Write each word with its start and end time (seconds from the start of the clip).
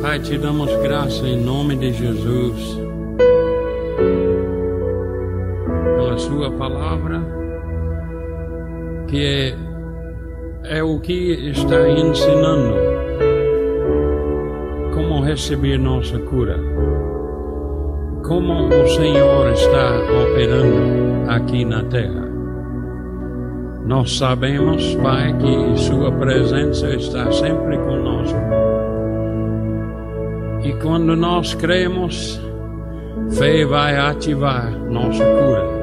Pai, 0.00 0.18
te 0.18 0.38
damos 0.38 0.74
graça 0.76 1.28
em 1.28 1.36
nome 1.36 1.76
de 1.76 1.92
Jesus 1.92 2.78
pela 5.98 6.16
Sua 6.16 6.50
palavra, 6.52 7.20
que 9.06 9.54
é, 10.64 10.78
é 10.78 10.82
o 10.82 10.98
que 11.00 11.50
está 11.50 11.86
ensinando 11.86 12.74
como 14.94 15.20
receber 15.22 15.78
nossa 15.78 16.18
cura, 16.18 16.58
como 18.26 18.68
o 18.68 18.88
Senhor 18.88 19.52
está 19.52 19.98
operando 20.22 21.30
aqui 21.30 21.62
na 21.62 21.84
terra. 21.84 22.26
Nós 23.84 24.16
sabemos, 24.16 24.94
Pai, 24.94 25.36
que 25.36 25.78
Sua 25.78 26.10
presença 26.10 26.88
está 26.88 27.30
sempre 27.30 27.76
conosco. 27.76 28.59
E 30.62 30.72
quando 30.82 31.16
nós 31.16 31.54
cremos, 31.54 32.40
fé 33.30 33.64
vai 33.64 33.96
ativar 33.96 34.70
nossa 34.90 35.24
cura. 35.24 35.80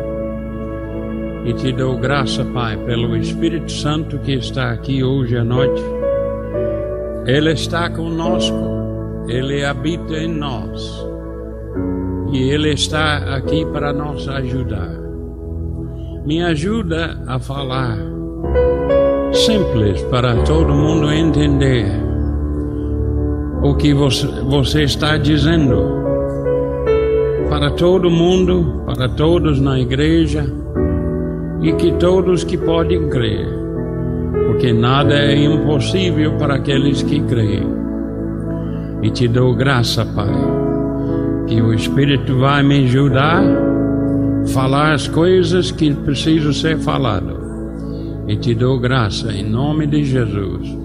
E 1.45 1.53
te 1.53 1.71
dou 1.71 1.97
graça, 1.97 2.43
Pai, 2.45 2.77
pelo 2.77 3.15
Espírito 3.15 3.71
Santo 3.71 4.19
que 4.19 4.33
está 4.33 4.71
aqui 4.71 5.03
hoje 5.03 5.37
à 5.37 5.43
noite. 5.43 5.81
Ele 7.25 7.51
está 7.51 7.89
conosco, 7.89 9.25
ele 9.27 9.63
habita 9.63 10.13
em 10.13 10.27
nós. 10.27 11.05
E 12.31 12.49
ele 12.49 12.73
está 12.73 13.35
aqui 13.35 13.65
para 13.65 13.93
nos 13.93 14.27
ajudar 14.27 15.07
me 16.27 16.43
ajuda 16.43 17.17
a 17.25 17.39
falar 17.39 17.97
simples 19.31 20.01
para 20.11 20.35
todo 20.43 20.73
mundo 20.73 21.09
entender 21.09 21.89
o 23.61 23.75
que 23.75 23.93
você, 23.93 24.83
está 24.83 25.17
dizendo. 25.17 26.05
Para 27.49 27.71
todo 27.71 28.09
mundo, 28.09 28.83
para 28.85 29.09
todos 29.09 29.59
na 29.59 29.79
igreja 29.79 30.45
e 31.61 31.71
que 31.73 31.91
todos 31.93 32.43
que 32.43 32.57
podem 32.57 33.09
crer, 33.09 33.47
porque 34.47 34.73
nada 34.73 35.13
é 35.15 35.35
impossível 35.35 36.37
para 36.37 36.55
aqueles 36.55 37.01
que 37.01 37.19
creem. 37.21 37.67
E 39.01 39.09
te 39.09 39.27
dou 39.27 39.55
graça, 39.55 40.05
Pai, 40.05 40.33
que 41.47 41.61
o 41.61 41.73
Espírito 41.73 42.37
vai 42.37 42.63
me 42.63 42.83
ajudar 42.85 43.43
falar 44.47 44.93
as 44.93 45.07
coisas 45.07 45.71
que 45.71 45.93
precisam 45.93 46.53
ser 46.53 46.77
faladas. 46.79 47.37
E 48.27 48.35
te 48.35 48.53
dou 48.53 48.79
graça 48.79 49.31
em 49.31 49.49
nome 49.49 49.87
de 49.87 50.03
Jesus. 50.03 50.77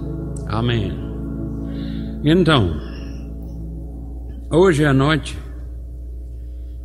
Amém. 0.48 1.11
Então, 2.24 2.76
hoje 4.48 4.84
à 4.84 4.94
noite 4.94 5.36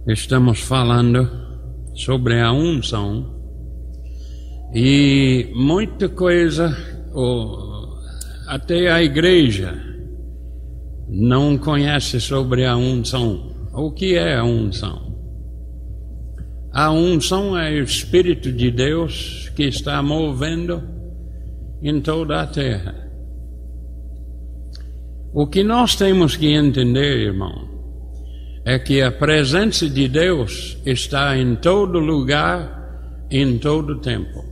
estamos 0.08 0.62
falando 0.62 1.30
sobre 1.94 2.42
a 2.42 2.52
unção 2.52 3.40
e 4.74 5.52
muita 5.54 6.10
coisa, 6.10 6.76
até 8.48 8.92
a 8.92 9.04
igreja 9.04 9.80
não 11.08 11.56
conhece 11.56 12.20
sobre 12.20 12.66
a 12.66 12.76
unção. 12.76 13.70
O 13.76 13.92
que 13.92 14.16
é 14.16 14.38
a 14.38 14.44
unção? 14.44 15.16
A 16.74 16.92
unção 16.92 17.56
é 17.56 17.74
o 17.74 17.84
Espírito 17.84 18.52
de 18.52 18.72
Deus 18.72 19.52
que 19.56 19.66
está 19.66 20.02
movendo 20.02 20.82
em 21.80 22.02
toda 22.02 22.42
a 22.42 22.48
terra. 22.48 23.07
O 25.40 25.46
que 25.46 25.64
nós 25.64 25.96
temos 25.96 26.36
que 26.36 26.48
entender, 26.48 27.28
irmão, 27.28 27.70
é 28.66 28.80
que 28.80 29.04
a 29.04 29.12
presença 29.12 29.88
de 29.88 30.08
Deus 30.08 30.82
está 30.84 31.38
em 31.38 31.56
todo 31.56 32.00
lugar, 32.00 33.28
em 33.30 33.60
todo 33.60 34.02
tempo. 34.02 34.44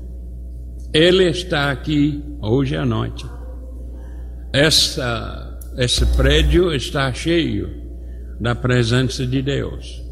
Ele 0.94 1.28
está 1.28 1.72
aqui 1.72 2.24
hoje 2.40 2.78
à 2.78 2.86
noite. 2.86 3.26
Essa, 4.54 5.58
esse 5.76 6.06
prédio 6.16 6.72
está 6.72 7.12
cheio 7.12 7.68
da 8.40 8.54
presença 8.54 9.26
de 9.26 9.42
Deus. 9.42 10.04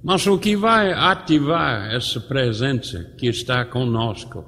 Mas 0.00 0.24
o 0.28 0.38
que 0.38 0.54
vai 0.54 0.92
ativar 0.92 1.92
essa 1.92 2.20
presença 2.20 3.02
que 3.18 3.26
está 3.26 3.64
conosco 3.64 4.44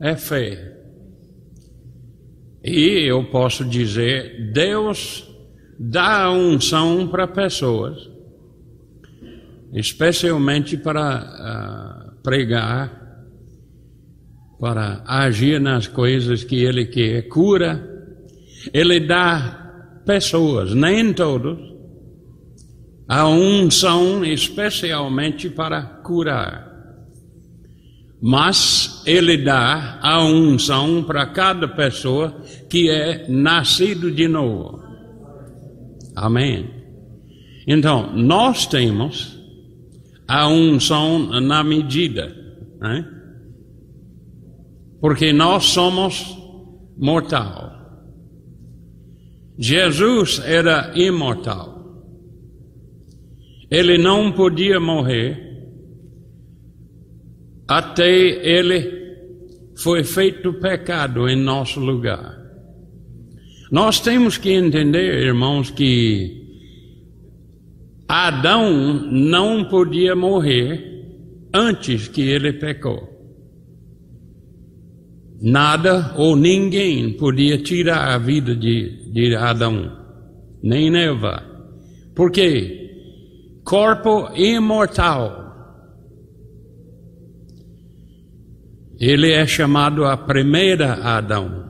é 0.00 0.14
fé. 0.14 0.81
E 2.64 3.08
eu 3.08 3.24
posso 3.24 3.64
dizer, 3.64 4.52
Deus 4.52 5.28
dá 5.78 6.30
unção 6.30 7.08
para 7.08 7.26
pessoas, 7.26 8.08
especialmente 9.72 10.76
para 10.76 12.14
uh, 12.16 12.22
pregar, 12.22 13.02
para 14.60 15.02
agir 15.06 15.60
nas 15.60 15.88
coisas 15.88 16.44
que 16.44 16.62
Ele 16.62 16.84
quer, 16.86 17.22
cura. 17.28 17.90
Ele 18.72 19.00
dá 19.00 20.00
pessoas, 20.06 20.72
nem 20.72 21.12
todos, 21.12 21.58
a 23.08 23.26
unção 23.26 24.24
especialmente 24.24 25.50
para 25.50 25.82
curar. 25.82 26.71
Mas 28.24 29.02
ele 29.04 29.36
dá 29.36 29.98
a 30.00 30.24
unção 30.24 31.02
para 31.02 31.26
cada 31.26 31.66
pessoa 31.66 32.40
que 32.70 32.88
é 32.88 33.26
nascido 33.28 34.12
de 34.12 34.28
novo. 34.28 34.80
Amém. 36.14 36.70
Então, 37.66 38.12
nós 38.14 38.64
temos 38.64 39.36
a 40.28 40.46
unção 40.46 41.40
na 41.40 41.64
medida, 41.64 42.32
né? 42.80 43.08
porque 45.00 45.32
nós 45.32 45.64
somos 45.64 46.38
mortal. 46.96 47.72
Jesus 49.58 50.40
era 50.44 50.92
imortal. 50.94 51.72
Ele 53.68 53.98
não 53.98 54.30
podia 54.30 54.78
morrer 54.78 55.51
até 57.76 58.08
ele 58.08 59.02
foi 59.76 60.04
feito 60.04 60.52
pecado 60.54 61.28
em 61.28 61.36
nosso 61.36 61.80
lugar. 61.80 62.40
Nós 63.70 64.00
temos 64.00 64.36
que 64.36 64.50
entender, 64.50 65.24
irmãos, 65.24 65.70
que 65.70 66.42
Adão 68.06 68.70
não 69.10 69.64
podia 69.64 70.14
morrer 70.14 70.84
antes 71.54 72.08
que 72.08 72.20
ele 72.20 72.52
pecou. 72.52 73.08
Nada 75.40 76.14
ou 76.16 76.36
ninguém 76.36 77.14
podia 77.14 77.58
tirar 77.58 78.14
a 78.14 78.18
vida 78.18 78.54
de, 78.54 79.10
de 79.10 79.34
Adão, 79.34 79.90
nem 80.62 80.94
Eva. 80.96 81.42
Por 82.14 82.30
quê? 82.30 82.82
corpo 83.64 84.28
imortal. 84.34 85.41
Ele 89.02 89.32
é 89.32 89.44
chamado 89.44 90.04
a 90.04 90.16
primeira 90.16 90.92
Adão. 90.92 91.68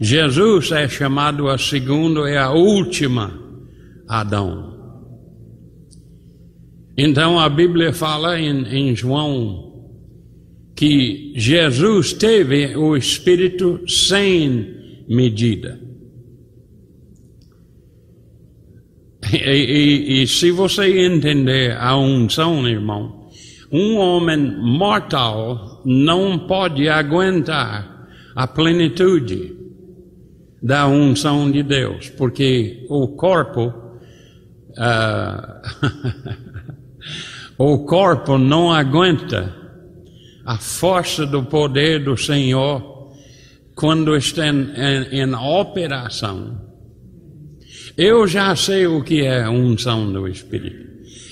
Jesus 0.00 0.70
é 0.70 0.88
chamado 0.88 1.48
a 1.48 1.58
segunda 1.58 2.30
e 2.30 2.36
a 2.36 2.52
última 2.52 3.36
Adão. 4.08 4.72
Então 6.96 7.40
a 7.40 7.48
Bíblia 7.48 7.92
fala 7.92 8.38
em, 8.38 8.62
em 8.62 8.94
João 8.94 9.90
que 10.76 11.32
Jesus 11.34 12.12
teve 12.12 12.76
o 12.76 12.96
Espírito 12.96 13.80
sem 13.88 15.04
medida. 15.08 15.80
E, 19.32 19.36
e, 19.36 20.22
e 20.22 20.26
se 20.28 20.52
você 20.52 21.06
entender 21.06 21.76
a 21.76 21.96
unção, 21.96 22.68
irmão, 22.68 23.23
um 23.70 23.96
homem 23.96 24.38
mortal 24.38 25.82
não 25.84 26.38
pode 26.38 26.88
aguentar 26.88 28.08
a 28.34 28.46
plenitude 28.46 29.56
da 30.62 30.86
unção 30.86 31.50
de 31.50 31.62
Deus, 31.62 32.08
porque 32.10 32.86
o 32.88 33.08
corpo, 33.08 33.72
uh, 34.70 35.60
o 37.58 37.84
corpo 37.84 38.38
não 38.38 38.72
aguenta 38.72 39.54
a 40.44 40.58
força 40.58 41.26
do 41.26 41.42
poder 41.44 42.02
do 42.02 42.16
Senhor 42.16 43.12
quando 43.74 44.16
está 44.16 44.46
em, 44.46 44.72
em, 44.74 45.20
em 45.20 45.34
operação. 45.34 46.60
Eu 47.96 48.26
já 48.26 48.56
sei 48.56 48.86
o 48.86 49.02
que 49.02 49.24
é 49.24 49.48
unção 49.48 50.12
do 50.12 50.26
Espírito. 50.26 50.84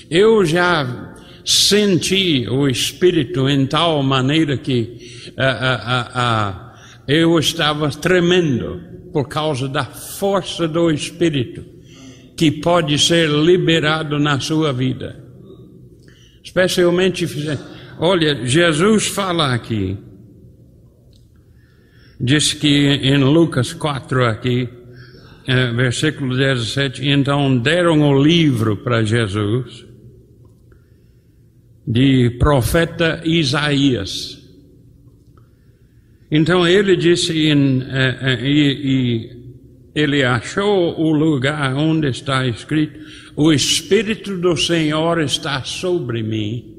Eu 0.09 0.45
já 0.45 1.12
senti 1.45 2.47
o 2.49 2.67
Espírito 2.67 3.49
em 3.49 3.65
tal 3.65 4.01
maneira 4.01 4.57
que 4.57 4.97
uh, 5.29 5.41
uh, 5.41 6.19
uh, 6.19 6.73
eu 7.07 7.37
estava 7.37 7.89
tremendo 7.89 8.81
por 9.11 9.27
causa 9.27 9.67
da 9.67 9.85
força 9.85 10.67
do 10.67 10.89
Espírito 10.89 11.63
que 12.35 12.51
pode 12.51 12.97
ser 12.97 13.29
liberado 13.29 14.17
na 14.17 14.39
sua 14.39 14.73
vida. 14.73 15.23
Especialmente, 16.43 17.25
olha, 17.99 18.45
Jesus 18.45 19.07
fala 19.07 19.53
aqui, 19.53 19.97
diz 22.19 22.53
que 22.53 22.67
em 22.67 23.17
Lucas 23.17 23.71
4 23.71 24.25
aqui, 24.25 24.67
eh, 25.47 25.71
versículo 25.71 26.35
17, 26.35 27.07
então 27.07 27.57
deram 27.57 28.01
o 28.01 28.21
livro 28.21 28.77
para 28.77 29.03
Jesus 29.03 29.85
de 31.85 32.31
profeta 32.39 33.21
Isaías. 33.25 34.41
Então 36.31 36.67
ele 36.67 36.95
disse, 36.95 37.31
eh, 37.51 38.17
eh, 38.21 38.39
e, 38.41 38.71
e 38.83 39.43
ele 39.93 40.23
achou 40.23 40.99
o 40.99 41.11
lugar 41.11 41.75
onde 41.75 42.07
está 42.07 42.47
escrito: 42.47 42.99
O 43.35 43.53
Espírito 43.53 44.37
do 44.37 44.57
Senhor 44.57 45.21
está 45.21 45.63
sobre 45.63 46.23
mim. 46.23 46.71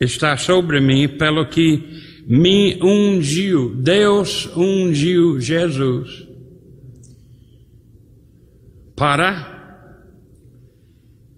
Está 0.00 0.38
sobre 0.38 0.80
mim, 0.80 1.06
pelo 1.08 1.46
que 1.46 2.22
me 2.26 2.78
ungiu, 2.82 3.74
Deus 3.74 4.48
ungiu 4.56 5.38
Jesus 5.38 6.26
para 8.96 9.59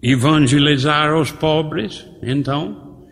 evangelizar 0.03 1.17
os 1.17 1.31
pobres. 1.31 2.05
Então, 2.21 3.05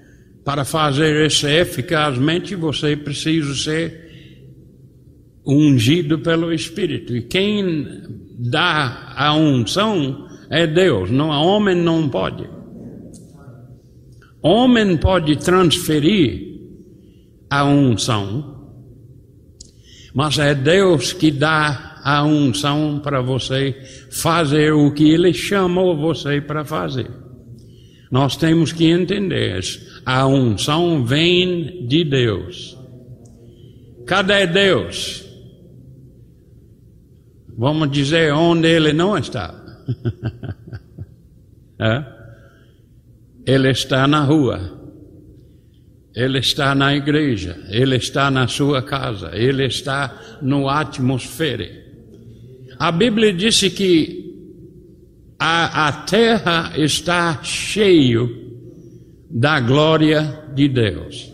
para 0.44 0.66
fazer 0.66 1.26
isso 1.26 1.48
eficazmente, 1.48 2.54
você 2.54 2.98
precisa 2.98 3.56
ser 3.56 4.12
ungido 5.48 6.20
pelo 6.20 6.54
Espírito. 6.54 7.16
E 7.16 7.22
quem 7.22 7.88
dá 8.38 9.14
a 9.16 9.34
unção 9.34 10.28
é 10.50 10.68
Deus, 10.68 11.10
não, 11.10 11.30
homem 11.30 11.76
não 11.76 12.10
pode. 12.10 12.48
Homem 14.44 14.98
pode 14.98 15.38
transferir 15.38 16.60
a 17.50 17.64
unção, 17.64 18.70
mas 20.14 20.38
é 20.40 20.54
Deus 20.54 21.14
que 21.14 21.32
dá 21.32 21.91
a 22.04 22.24
unção 22.24 23.00
para 23.04 23.22
você 23.22 23.76
fazer 24.12 24.74
o 24.74 24.92
que 24.92 25.10
Ele 25.10 25.34
chamou 25.34 25.98
você 25.98 26.42
para 26.42 26.66
fazer. 26.66 27.10
Nós 28.12 28.36
temos 28.36 28.74
que 28.74 28.86
entender, 28.90 29.62
a 30.06 30.28
unção 30.28 31.06
vem 31.06 31.88
de 31.88 32.04
Deus. 32.04 32.78
Cadê 34.06 34.46
Deus? 34.46 35.26
Vamos 37.58 37.90
dizer 37.92 38.34
onde 38.34 38.68
ele 38.68 38.92
não 38.92 39.18
está. 39.18 39.56
é? 41.80 42.06
Ele 43.46 43.70
está 43.70 44.06
na 44.08 44.24
rua. 44.24 44.82
Ele 46.14 46.40
está 46.40 46.76
na 46.76 46.94
igreja, 46.94 47.58
ele 47.70 47.96
está 47.96 48.30
na 48.30 48.46
sua 48.46 48.82
casa, 48.82 49.32
ele 49.34 49.66
está 49.66 50.40
no 50.42 50.68
atmosfera. 50.68 51.81
A 52.82 52.92
Bíblia 52.92 53.32
disse 53.32 53.70
que 53.70 54.34
a, 55.38 55.88
a 55.88 55.92
terra 55.92 56.74
está 56.76 57.44
cheio 57.44 58.28
da 59.30 59.60
glória 59.60 60.50
de 60.56 60.68
Deus. 60.68 61.32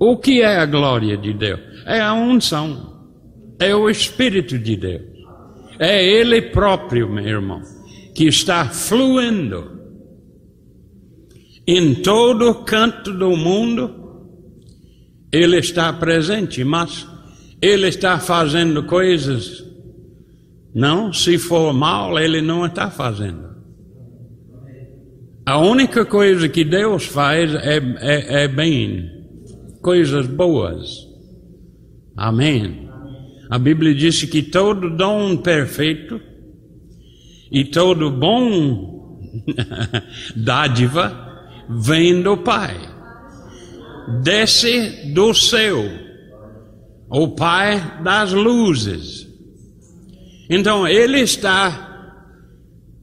O 0.00 0.16
que 0.16 0.40
é 0.40 0.56
a 0.56 0.64
glória 0.64 1.18
de 1.18 1.34
Deus? 1.34 1.60
É 1.84 2.00
a 2.00 2.14
unção. 2.14 3.10
É 3.60 3.76
o 3.76 3.90
Espírito 3.90 4.58
de 4.58 4.74
Deus. 4.74 5.02
É 5.78 6.02
Ele 6.02 6.40
próprio, 6.40 7.10
meu 7.10 7.26
irmão, 7.26 7.60
que 8.14 8.26
está 8.26 8.64
fluindo 8.70 9.82
em 11.66 11.96
todo 11.96 12.64
canto 12.64 13.12
do 13.12 13.36
mundo. 13.36 14.24
Ele 15.30 15.58
está 15.58 15.92
presente, 15.92 16.64
mas 16.64 17.06
Ele 17.60 17.88
está 17.88 18.18
fazendo 18.18 18.84
coisas. 18.84 19.71
Não, 20.74 21.12
se 21.12 21.38
for 21.38 21.72
mal, 21.72 22.18
Ele 22.18 22.40
não 22.40 22.64
está 22.66 22.90
fazendo. 22.90 23.52
A 25.44 25.58
única 25.58 26.04
coisa 26.04 26.48
que 26.48 26.64
Deus 26.64 27.04
faz 27.04 27.52
é, 27.54 27.78
é, 28.00 28.44
é 28.44 28.48
bem, 28.48 29.10
coisas 29.82 30.26
boas. 30.26 30.88
Amém. 32.16 32.88
A 33.50 33.58
Bíblia 33.58 33.94
diz 33.94 34.22
que 34.22 34.42
todo 34.42 34.96
dom 34.96 35.36
perfeito 35.36 36.20
e 37.50 37.64
todo 37.64 38.10
bom 38.10 39.18
dádiva 40.36 41.32
vem 41.68 42.22
do 42.22 42.36
Pai. 42.36 42.76
Desce 44.22 45.12
do 45.12 45.34
céu, 45.34 45.84
o 47.10 47.28
Pai 47.28 48.00
das 48.02 48.32
luzes. 48.32 49.21
Então, 50.54 50.86
Ele 50.86 51.20
está 51.20 52.20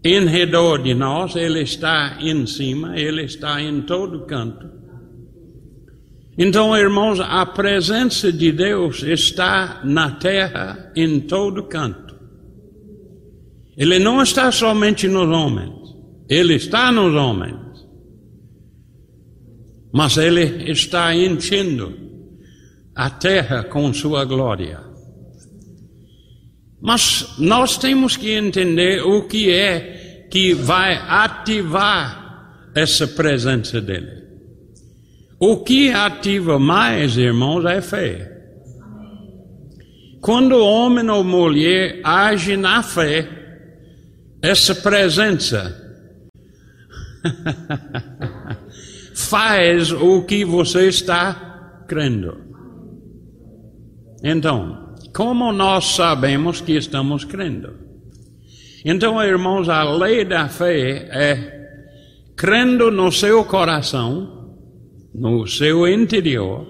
em 0.03 0.23
redor 0.27 0.83
de 0.83 0.93
nós, 0.93 1.35
Ele 1.35 1.61
está 1.63 2.19
em 2.21 2.45
cima, 2.45 2.95
Ele 2.95 3.23
está 3.23 3.59
em 3.59 3.81
todo 3.81 4.27
canto. 4.27 4.69
Então, 6.37 6.77
irmãos, 6.77 7.19
a 7.19 7.43
presença 7.47 8.31
de 8.31 8.51
Deus 8.51 9.01
está 9.01 9.81
na 9.83 10.11
terra 10.11 10.91
em 10.95 11.21
todo 11.21 11.63
canto. 11.63 12.15
Ele 13.75 13.97
não 13.97 14.21
está 14.21 14.51
somente 14.51 15.07
nos 15.07 15.27
homens, 15.27 15.73
ele 16.29 16.53
está 16.53 16.91
nos 16.91 17.15
homens. 17.15 17.57
Mas 19.91 20.17
ele 20.17 20.69
está 20.71 21.15
enchendo 21.15 21.97
a 22.93 23.09
terra 23.09 23.63
com 23.63 23.91
sua 23.91 24.23
glória. 24.23 24.88
Mas 26.81 27.35
nós 27.37 27.77
temos 27.77 28.15
que 28.15 28.31
entender 28.31 29.01
o 29.01 29.27
que 29.27 29.51
é 29.51 30.27
que 30.29 30.53
vai 30.53 30.95
ativar 30.95 32.69
essa 32.75 33.07
presença 33.07 33.81
dele. 33.81 34.23
O 35.39 35.57
que 35.57 35.91
ativa 35.91 36.59
mais, 36.59 37.17
irmãos, 37.17 37.65
é 37.65 37.81
fé. 37.81 38.37
Quando 40.21 40.53
o 40.53 40.65
homem 40.65 41.09
ou 41.09 41.23
mulher 41.23 42.01
age 42.03 42.57
na 42.57 42.83
fé, 42.83 43.27
essa 44.41 44.75
presença 44.75 45.75
faz 49.15 49.91
o 49.91 50.23
que 50.23 50.43
você 50.43 50.87
está 50.87 51.83
crendo. 51.87 52.37
Então, 54.23 54.88
como 55.19 55.51
nós 55.51 55.95
sabemos 55.95 56.61
que 56.61 56.77
estamos 56.77 57.25
crendo? 57.25 57.73
Então, 58.85 59.21
irmãos, 59.21 59.67
a 59.67 59.83
lei 59.83 60.23
da 60.23 60.47
fé 60.47 61.09
é 61.11 61.59
crendo 62.37 62.89
no 62.89 63.11
seu 63.11 63.43
coração 63.43 64.55
no 65.13 65.45
seu 65.45 65.85
interior 65.89 66.65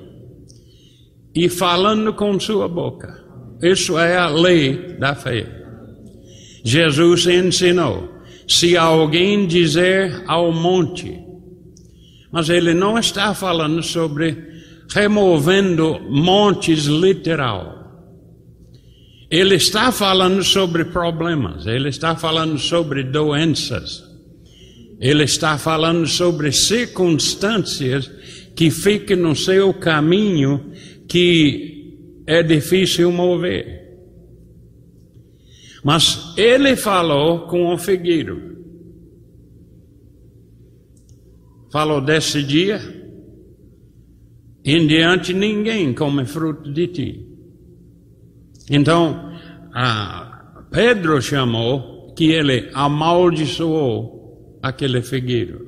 e 1.36 1.48
falando 1.48 2.12
com 2.14 2.40
sua 2.40 2.68
boca. 2.68 3.24
Isso 3.62 4.00
é 4.00 4.18
a 4.18 4.28
lei 4.28 4.98
da 4.98 5.14
fé. 5.14 5.46
Jesus 6.64 7.28
ensinou: 7.28 8.10
se 8.48 8.76
alguém 8.76 9.46
dizer 9.46 10.24
ao 10.26 10.52
monte, 10.52 11.20
mas 12.32 12.50
ele 12.50 12.74
não 12.74 12.98
está 12.98 13.32
falando 13.36 13.84
sobre 13.84 14.36
removendo 14.90 16.00
montes 16.10 16.86
literal. 16.86 17.79
Ele 19.30 19.56
está 19.56 19.92
falando 19.92 20.44
sobre 20.44 20.86
problemas, 20.86 21.68
ele 21.68 21.90
está 21.90 22.16
falando 22.16 22.58
sobre 22.58 23.04
doenças, 23.04 24.04
ele 25.00 25.24
está 25.24 25.58
falando 25.58 26.08
sobre 26.08 26.52
circunstâncias 26.52 28.12
que 28.56 28.72
fique 28.72 29.16
no 29.16 29.36
seu 29.36 29.72
caminho 29.74 30.72
que 31.08 32.24
é 32.26 32.42
difícil 32.42 33.12
mover. 33.12 33.80
Mas 35.84 36.34
ele 36.36 36.76
falou 36.76 37.48
com 37.48 37.74
o 37.74 37.78
figueiro. 37.78 38.58
Falou 41.72 42.02
desse 42.02 42.44
dia, 42.44 42.82
em 44.66 44.88
diante 44.88 45.34
ninguém 45.34 45.94
come 45.94 46.26
fruto 46.26 46.74
de 46.74 46.88
ti. 46.88 47.29
Então, 48.70 49.32
Pedro 50.72 51.22
chamou 51.22 52.14
que 52.16 52.32
ele 52.32 52.70
amaldiçoou 52.74 54.60
aquele 54.62 55.02
figueiro. 55.02 55.68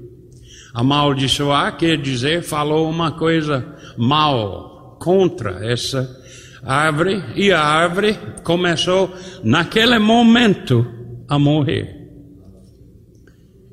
Amaldiçoar 0.73 1.77
quer 1.77 1.97
dizer 1.97 2.43
falou 2.43 2.89
uma 2.89 3.11
coisa 3.11 3.75
mal 3.97 4.97
contra 5.01 5.65
essa 5.65 6.21
árvore 6.63 7.23
e 7.35 7.51
a 7.51 7.61
árvore 7.61 8.17
começou, 8.43 9.13
naquele 9.43 9.97
momento, 9.97 10.85
a 11.27 11.39
morrer. 11.39 11.99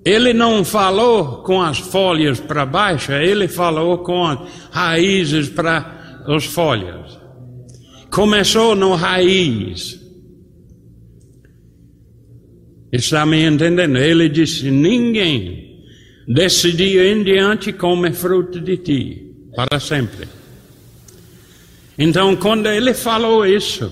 Ele 0.04 0.32
não 0.32 0.64
falou 0.64 1.42
com 1.42 1.60
as 1.60 1.78
folhas 1.78 2.40
para 2.40 2.64
baixo, 2.64 3.12
ele 3.12 3.46
falou 3.46 3.98
com 3.98 4.24
as 4.24 4.38
raízes 4.70 5.48
para 5.48 6.22
as 6.26 6.46
folhas. 6.46 7.17
Começou 8.18 8.74
no 8.74 8.96
raiz. 8.96 9.96
Está 12.90 13.24
me 13.24 13.44
entendendo? 13.46 13.96
Ele 13.96 14.28
disse: 14.28 14.72
Ninguém 14.72 15.84
desse 16.26 16.72
dia 16.72 17.12
em 17.12 17.22
diante 17.22 17.72
come 17.72 18.12
fruto 18.12 18.60
de 18.60 18.76
ti, 18.76 19.32
para 19.54 19.78
sempre. 19.78 20.26
Então, 21.96 22.34
quando 22.34 22.66
ele 22.66 22.92
falou 22.92 23.46
isso, 23.46 23.88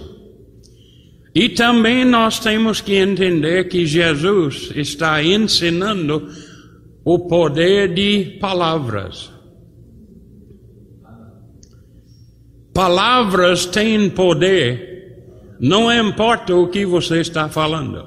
e 1.33 1.49
também 1.51 2.05
nós 2.05 2.41
temos 2.41 2.81
que 2.81 2.97
entender 2.97 3.69
que 3.69 3.87
Jesus 3.87 4.73
está 4.75 5.23
ensinando 5.23 6.29
o 7.05 7.29
poder 7.29 7.95
de 7.95 8.39
palavras. 8.41 9.36
Palavras 12.77 13.65
têm 13.65 14.11
poder, 14.11 15.17
não 15.59 15.91
importa 15.91 16.55
o 16.55 16.69
que 16.69 16.85
você 16.85 17.23
está 17.23 17.49
falando. 17.49 18.07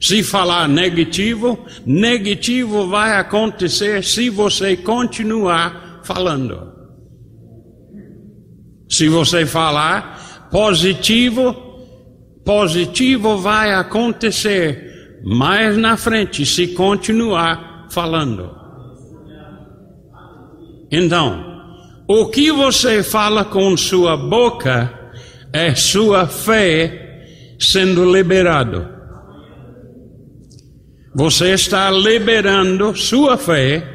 Se 0.00 0.22
falar 0.22 0.68
negativo, 0.68 1.58
negativo 1.84 2.86
vai 2.86 3.18
acontecer 3.18 4.04
se 4.04 4.30
você 4.30 4.76
continuar 4.76 6.02
falando. 6.04 6.72
Se 8.88 9.08
você 9.08 9.44
falar 9.44 10.48
positivo, 10.52 11.52
positivo 12.44 13.38
vai 13.38 13.74
acontecer 13.74 15.18
mais 15.24 15.76
na 15.76 15.96
frente 15.96 16.46
se 16.46 16.68
continuar 16.68 17.88
falando. 17.90 18.54
Então, 20.92 21.53
o 22.06 22.26
que 22.28 22.52
você 22.52 23.02
fala 23.02 23.44
com 23.44 23.76
sua 23.76 24.16
boca 24.16 24.92
é 25.52 25.74
sua 25.74 26.26
fé 26.26 27.56
sendo 27.58 28.10
liberado. 28.10 28.86
Você 31.14 31.52
está 31.52 31.90
liberando 31.90 32.94
sua 32.96 33.38
fé 33.38 33.88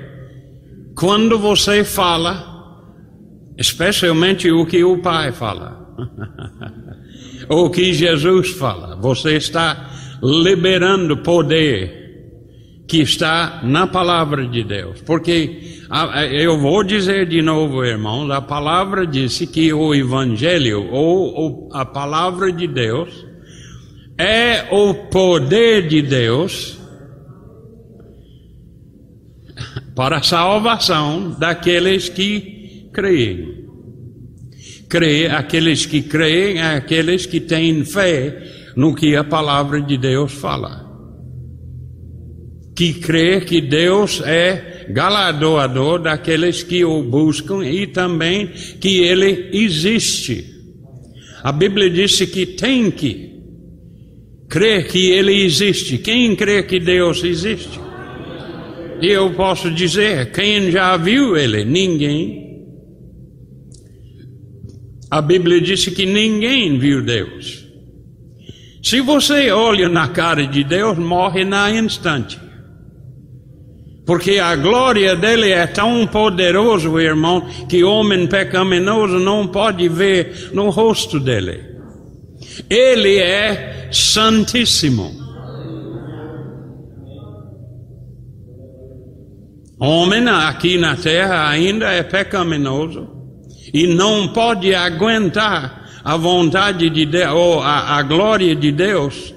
quando 0.96 1.38
você 1.38 1.84
fala, 1.84 2.74
especialmente 3.58 4.50
o 4.50 4.66
que 4.66 4.84
o 4.84 5.02
Pai 5.02 5.32
fala. 5.32 5.78
o 7.48 7.70
que 7.70 7.94
Jesus 7.94 8.52
fala. 8.52 8.96
Você 8.96 9.36
está 9.36 9.92
liberando 10.24 11.18
poder 11.18 11.99
que 12.90 13.02
está 13.02 13.62
na 13.64 13.86
palavra 13.86 14.48
de 14.48 14.64
Deus. 14.64 15.00
Porque 15.02 15.84
eu 16.32 16.60
vou 16.60 16.84
dizer 16.84 17.28
de 17.28 17.40
novo, 17.40 17.86
irmãos, 17.86 18.30
a 18.32 18.42
palavra 18.42 19.06
disse 19.06 19.46
que 19.46 19.72
o 19.72 19.94
evangelho 19.94 20.90
ou 20.92 21.70
a 21.72 21.86
palavra 21.86 22.52
de 22.52 22.68
Deus 22.68 23.28
é 24.18 24.68
o 24.72 24.96
poder 25.10 25.88
de 25.88 26.02
Deus 26.02 26.80
para 29.96 30.18
a 30.18 30.24
salvação 30.24 31.30
daqueles 31.38 32.10
que 32.10 32.90
creem. 32.92 33.70
Crê, 34.90 35.28
aqueles 35.28 35.86
que 35.86 36.02
creem, 36.02 36.58
é 36.58 36.74
aqueles 36.76 37.28
que 37.28 37.40
têm 37.40 37.86
fé 37.86 38.72
no 38.76 38.96
que 38.96 39.16
a 39.16 39.24
palavra 39.24 39.80
de 39.80 39.96
Deus 39.96 40.34
fala. 40.34 40.89
Que 42.80 42.94
crê 42.94 43.42
que 43.42 43.60
Deus 43.60 44.22
é 44.22 44.86
galardoador 44.90 46.02
daqueles 46.02 46.64
que 46.64 46.86
o 46.86 47.04
buscam 47.04 47.62
e 47.62 47.86
também 47.86 48.48
que 48.80 49.00
ele 49.00 49.50
existe. 49.52 50.46
A 51.44 51.52
Bíblia 51.52 51.90
disse 51.90 52.26
que 52.26 52.46
tem 52.46 52.90
que 52.90 53.34
crer 54.48 54.88
que 54.88 55.10
ele 55.12 55.44
existe. 55.44 55.98
Quem 55.98 56.34
crê 56.38 56.64
que 56.64 56.80
Deus 56.80 57.22
existe? 57.22 57.78
E 59.02 59.08
eu 59.08 59.30
posso 59.34 59.70
dizer, 59.70 60.32
quem 60.32 60.72
já 60.72 60.96
viu 60.96 61.36
ele? 61.36 61.66
Ninguém. 61.66 62.64
A 65.12 65.22
Bíblia 65.22 65.60
disse 65.60 65.92
que 65.92 66.06
ninguém 66.06 66.80
viu 66.80 67.02
Deus. 67.02 67.68
Se 68.82 69.02
você 69.02 69.52
olha 69.52 69.90
na 69.90 70.08
cara 70.08 70.48
de 70.48 70.64
Deus, 70.64 70.98
morre 70.98 71.44
na 71.44 71.70
instante. 71.70 72.48
Porque 74.10 74.40
a 74.40 74.56
glória 74.56 75.16
dele 75.16 75.52
é 75.52 75.68
tão 75.68 76.08
poderoso, 76.08 77.00
irmão, 77.00 77.48
que 77.70 77.84
homem 77.84 78.26
pecaminoso 78.26 79.20
não 79.20 79.46
pode 79.46 79.88
ver 79.88 80.50
no 80.52 80.72
rosto 80.72 81.20
dele. 81.20 81.64
Ele 82.68 83.20
é 83.20 83.88
santíssimo. 83.92 85.12
Homem 89.80 90.28
aqui 90.28 90.80
na 90.80 90.96
terra 90.96 91.48
ainda 91.48 91.92
é 91.92 92.02
pecaminoso 92.02 93.08
e 93.72 93.86
não 93.86 94.30
pode 94.30 94.74
aguentar 94.74 95.88
a 96.04 96.18
vontade 96.18 96.90
de 96.90 97.06
Deus, 97.06 97.32
ou 97.32 97.62
a, 97.62 98.00
a 98.00 98.02
glória 98.02 98.56
de 98.56 98.72
Deus, 98.72 99.36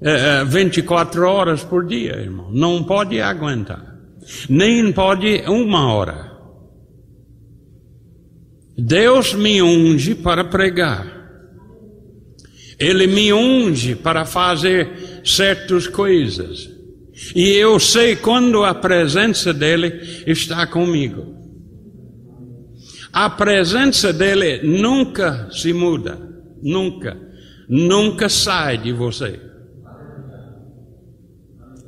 é, 0.00 0.44
24 0.44 1.28
horas 1.28 1.64
por 1.64 1.84
dia, 1.84 2.12
irmão. 2.12 2.48
Não 2.52 2.84
pode 2.84 3.20
aguentar. 3.20 3.93
Nem 4.48 4.92
pode 4.92 5.42
uma 5.46 5.92
hora. 5.92 6.32
Deus 8.76 9.34
me 9.34 9.62
unge 9.62 10.14
para 10.14 10.44
pregar. 10.44 11.14
Ele 12.78 13.06
me 13.06 13.32
unge 13.32 13.94
para 13.94 14.24
fazer 14.24 15.22
certas 15.24 15.86
coisas. 15.86 16.68
E 17.34 17.50
eu 17.50 17.78
sei 17.78 18.16
quando 18.16 18.64
a 18.64 18.74
presença 18.74 19.52
dele 19.52 20.24
está 20.26 20.66
comigo. 20.66 21.34
A 23.12 23.30
presença 23.30 24.12
dele 24.12 24.60
nunca 24.64 25.48
se 25.52 25.72
muda, 25.72 26.18
nunca, 26.60 27.16
nunca 27.68 28.28
sai 28.28 28.76
de 28.76 28.92
você. 28.92 29.40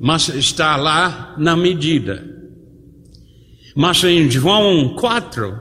Mas 0.00 0.28
está 0.28 0.76
lá 0.76 1.34
na 1.38 1.56
medida. 1.56 2.24
Mas 3.74 4.02
em 4.04 4.30
João 4.30 4.94
4, 4.96 5.60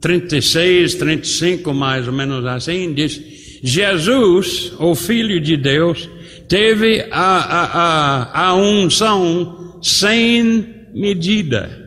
36, 0.00 0.94
35, 0.94 1.74
mais 1.74 2.06
ou 2.06 2.12
menos 2.12 2.44
assim, 2.46 2.92
diz: 2.94 3.20
Jesus, 3.62 4.72
o 4.78 4.94
Filho 4.94 5.40
de 5.40 5.56
Deus, 5.56 6.08
teve 6.48 7.06
a, 7.10 7.36
a, 7.36 7.64
a, 7.64 8.48
a 8.48 8.54
unção 8.54 9.78
sem 9.82 10.88
medida. 10.94 11.78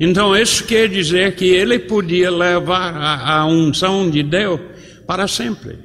Então, 0.00 0.36
isso 0.36 0.64
quer 0.64 0.88
dizer 0.88 1.34
que 1.34 1.46
ele 1.46 1.80
podia 1.80 2.30
levar 2.30 2.94
a, 2.94 3.38
a 3.40 3.46
unção 3.46 4.08
de 4.08 4.22
Deus 4.22 4.60
para 5.06 5.26
sempre. 5.26 5.78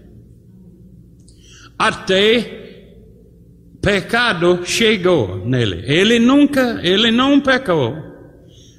Até 1.78 2.63
pecado 3.84 4.62
chegou 4.64 5.46
nele. 5.46 5.84
Ele 5.86 6.18
nunca, 6.18 6.80
ele 6.82 7.12
não 7.12 7.42
pecou. 7.42 7.94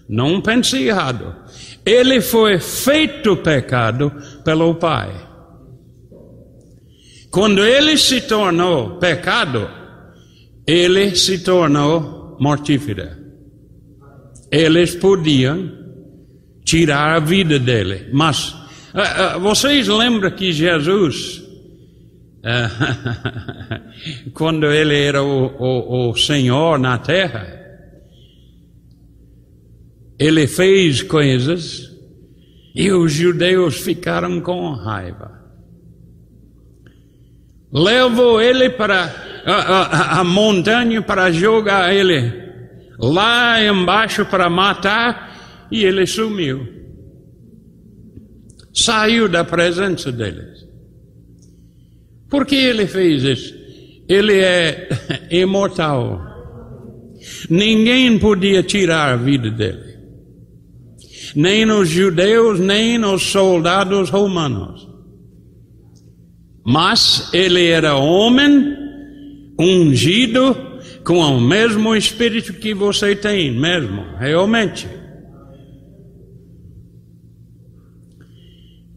Não 0.09 0.41
pense 0.41 0.83
errado. 0.83 1.37
Ele 1.85 2.23
foi 2.23 2.59
feito 2.59 3.37
pecado 3.37 4.11
pelo 4.43 4.75
Pai. 4.75 5.13
Quando 7.31 7.63
ele 7.65 7.99
se 7.99 8.23
tornou 8.23 8.97
pecado, 8.97 9.69
ele 10.67 11.15
se 11.15 11.41
tornou 11.41 12.37
mortífera. 12.41 13.19
Eles 14.51 14.95
podiam 14.95 15.71
tirar 16.65 17.17
a 17.17 17.19
vida 17.19 17.59
dele, 17.59 18.09
mas 18.13 18.51
uh, 18.95 19.37
uh, 19.37 19.41
vocês 19.41 19.87
lembram 19.87 20.31
que 20.31 20.51
Jesus, 20.53 21.44
quando 24.35 24.67
ele 24.67 24.99
era 25.01 25.23
o, 25.23 25.47
o, 25.47 26.11
o 26.11 26.17
Senhor 26.17 26.79
na 26.79 26.99
terra, 26.99 27.47
ele 30.19 30.47
fez 30.47 31.03
coisas 31.03 31.91
e 32.75 32.93
os 32.93 33.13
judeus 33.13 33.81
ficaram 33.81 34.41
com 34.41 34.73
raiva 34.73 35.45
levou 37.75 38.41
ele 38.41 38.71
para 38.71 39.13
a, 39.45 39.53
a, 39.53 40.21
a, 40.21 40.25
montanha 40.25 41.03
para 41.03 41.33
jogar 41.33 41.93
ele 41.93 42.33
lá 43.01 43.61
embaixo 43.61 44.25
para 44.25 44.49
matar 44.49 45.67
e 45.73 45.85
ele 45.85 46.07
sumiu. 46.07 46.69
saiu 48.73 49.29
da 49.29 49.45
presença 49.45 50.13
deles. 50.13 50.64
Por 52.29 52.47
que 52.47 52.57
ele 52.57 52.87
fez 52.87 53.23
isso? 53.23 53.55
Ele 54.09 54.39
é 54.39 54.89
imortal. 55.31 56.21
Ninguém 57.49 58.19
podia 58.19 58.63
tirar 58.63 59.13
a 59.13 59.17
vida 59.17 59.51
dele. 59.51 59.95
Nem 61.35 61.71
os 61.71 61.89
judeus, 61.89 62.61
nem 62.61 63.03
os 63.05 63.23
soldados 63.23 64.11
romanos. 64.11 64.87
Mas 66.65 67.31
ele 67.33 67.67
era 67.67 67.97
homem, 67.97 68.75
ungido, 69.59 70.57
com 71.05 71.19
o 71.19 71.41
mesmo 71.41 71.95
espírito 71.95 72.55
que 72.55 72.73
você 72.73 73.15
tem, 73.15 73.53
mesmo, 73.53 74.03
realmente. 74.19 74.89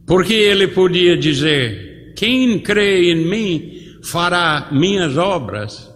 Porque 0.05 0.33
ele 0.33 0.69
podia 0.69 1.17
dizer: 1.17 1.86
quem 2.17 2.59
crê 2.59 3.13
em 3.13 3.29
mim 3.29 4.01
fará 4.03 4.67
minhas 4.71 5.15
obras, 5.15 5.93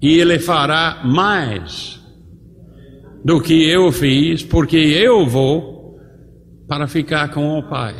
e 0.00 0.20
ele 0.20 0.38
fará 0.38 1.02
mais 1.04 2.00
do 3.24 3.40
que 3.40 3.68
eu 3.68 3.90
fiz, 3.90 4.44
porque 4.44 4.76
eu 4.76 5.26
vou 5.26 5.98
para 6.68 6.86
ficar 6.86 7.32
com 7.32 7.58
o 7.58 7.68
Pai. 7.68 7.96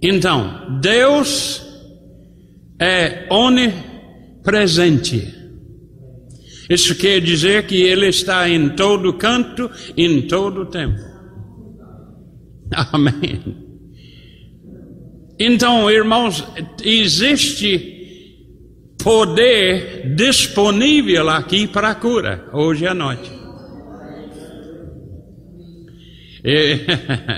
Então, 0.00 0.78
Deus 0.80 1.60
é 2.80 3.26
onipresente. 3.32 5.34
Isso 6.70 6.94
quer 6.94 7.20
dizer 7.20 7.66
que 7.66 7.82
Ele 7.82 8.06
está 8.06 8.48
em 8.48 8.76
todo 8.76 9.14
canto, 9.14 9.68
em 9.96 10.28
todo 10.28 10.66
tempo. 10.66 11.00
Amém. 12.92 13.67
Então, 15.38 15.90
irmãos, 15.90 16.44
existe 16.82 17.96
poder 19.02 20.14
disponível 20.16 21.28
aqui 21.30 21.66
para 21.66 21.94
cura, 21.94 22.44
hoje 22.52 22.86
à 22.86 22.92
noite. 22.92 23.30
E, 26.44 26.80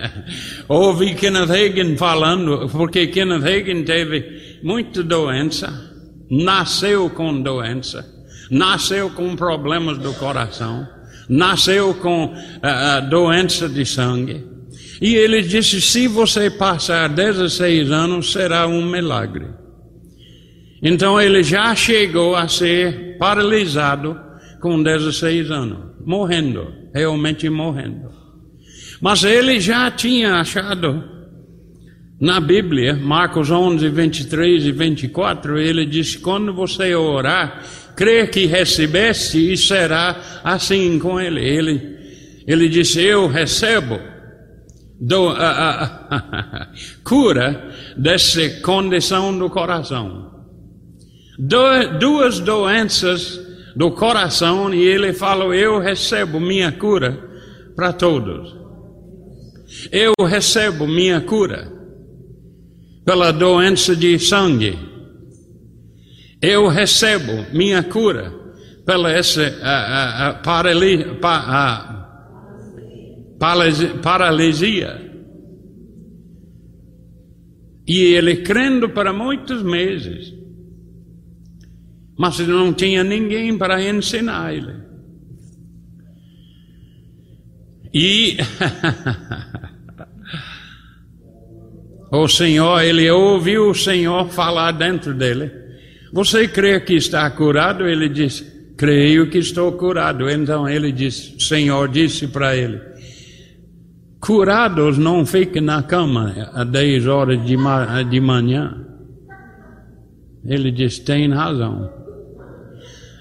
ouvi 0.69 1.15
Kenneth 1.15 1.51
Hagin 1.51 1.97
falando, 1.97 2.69
porque 2.71 3.07
Kenneth 3.09 3.45
Hagin 3.45 3.85
teve 3.85 4.61
muita 4.63 5.03
doença, 5.03 5.93
nasceu 6.31 7.11
com 7.11 7.43
doença, 7.43 8.07
nasceu 8.51 9.11
com 9.11 9.37
problemas 9.37 9.99
do 9.99 10.15
coração, 10.15 10.89
nasceu 11.29 11.95
com 11.95 12.27
uh, 12.27 13.11
doença 13.11 13.69
de 13.69 13.85
sangue. 13.85 14.50
E 15.01 15.15
ele 15.15 15.43
disse: 15.43 15.81
se 15.81 16.07
você 16.07 16.51
passar 16.51 17.09
16 17.09 17.91
anos, 17.91 18.33
será 18.33 18.67
um 18.67 18.85
milagre. 18.85 19.47
Então 20.83 21.21
ele 21.21 21.43
já 21.43 21.75
chegou 21.75 22.37
a 22.37 22.49
ser 22.49 23.17
paralisado 23.19 24.19
com 24.61 24.83
16 24.83 25.51
anos, 25.51 25.79
morrendo, 26.05 26.67
realmente 26.95 27.49
morrendo. 27.49 28.11
Mas 29.01 29.25
ele 29.25 29.59
já 29.59 29.91
tinha 29.91 30.37
achado 30.37 31.03
na 32.21 32.39
Bíblia, 32.39 32.95
Marcos 32.95 33.51
11, 33.51 33.89
23 33.89 34.67
e 34.67 34.73
24, 34.73 35.59
ele 35.59 35.87
disse: 35.87 36.19
quando 36.19 36.53
você 36.53 36.95
orar, 36.95 37.63
crê 37.97 38.27
que 38.27 38.45
recebeste 38.45 39.53
e 39.53 39.57
será 39.57 40.41
assim 40.45 40.99
com 40.99 41.19
ele. 41.19 41.41
Ele, 41.41 41.97
ele 42.47 42.69
disse: 42.69 43.01
Eu 43.01 43.27
recebo 43.27 43.99
do, 45.01 45.29
a, 45.29 45.51
a, 45.51 46.17
a, 46.17 46.69
cura 47.03 47.73
dessa 47.97 48.49
condição 48.61 49.37
do 49.37 49.49
coração. 49.49 50.31
Do, 51.39 51.99
duas 51.99 52.39
doenças 52.39 53.41
do 53.75 53.91
coração 53.93 54.75
e 54.75 54.83
ele 54.83 55.13
falou: 55.13 55.55
Eu 55.55 55.79
recebo 55.79 56.39
minha 56.39 56.71
cura 56.71 57.19
para 57.75 57.93
todos. 57.93 58.55
Eu 59.91 60.13
recebo 60.27 60.87
minha 60.87 61.21
cura 61.21 61.73
pela 63.05 63.33
doença 63.33 63.97
de 63.97 64.19
sangue. 64.19 64.79
Eu 66.43 66.69
recebo 66.69 67.47
minha 67.53 67.83
cura 67.83 68.33
pela 68.85 69.11
essa 69.13 69.43
a, 69.63 70.29
a, 70.29 70.35
parali, 70.35 71.17
pa, 71.21 72.00
paralisia. 74.03 75.11
E 77.87 77.99
ele 78.15 78.37
crendo 78.37 78.91
para 78.91 79.13
muitos 79.13 79.63
meses, 79.63 80.33
mas 82.17 82.39
não 82.41 82.73
tinha 82.73 83.03
ninguém 83.03 83.57
para 83.57 83.83
ensinar 83.83 84.55
ele. 84.55 84.75
E 87.93 88.37
o 92.13 92.29
Senhor, 92.29 92.81
ele 92.83 93.11
ouviu 93.11 93.71
o 93.71 93.75
Senhor 93.75 94.29
falar 94.29 94.71
dentro 94.73 95.13
dele. 95.13 95.51
Você 96.13 96.47
crê 96.47 96.79
que 96.81 96.95
está 96.95 97.29
curado? 97.31 97.89
Ele 97.89 98.09
disse, 98.09 98.45
creio 98.77 99.29
que 99.29 99.39
estou 99.39 99.73
curado. 99.73 100.31
Então 100.31 100.69
ele 100.69 100.93
disse, 100.93 101.35
Senhor 101.41 101.89
disse 101.89 102.29
para 102.29 102.57
ele, 102.57 102.90
Curados 104.31 104.97
não 104.97 105.27
ficam 105.27 105.61
na 105.61 105.83
cama 105.83 106.33
às 106.55 106.69
10 106.69 107.09
horas 107.09 107.45
de, 107.45 107.57
ma 107.57 108.01
de 108.05 108.21
manhã. 108.21 108.87
Ele 110.45 110.71
diz: 110.71 111.01
tem 111.01 111.29
razão. 111.33 111.93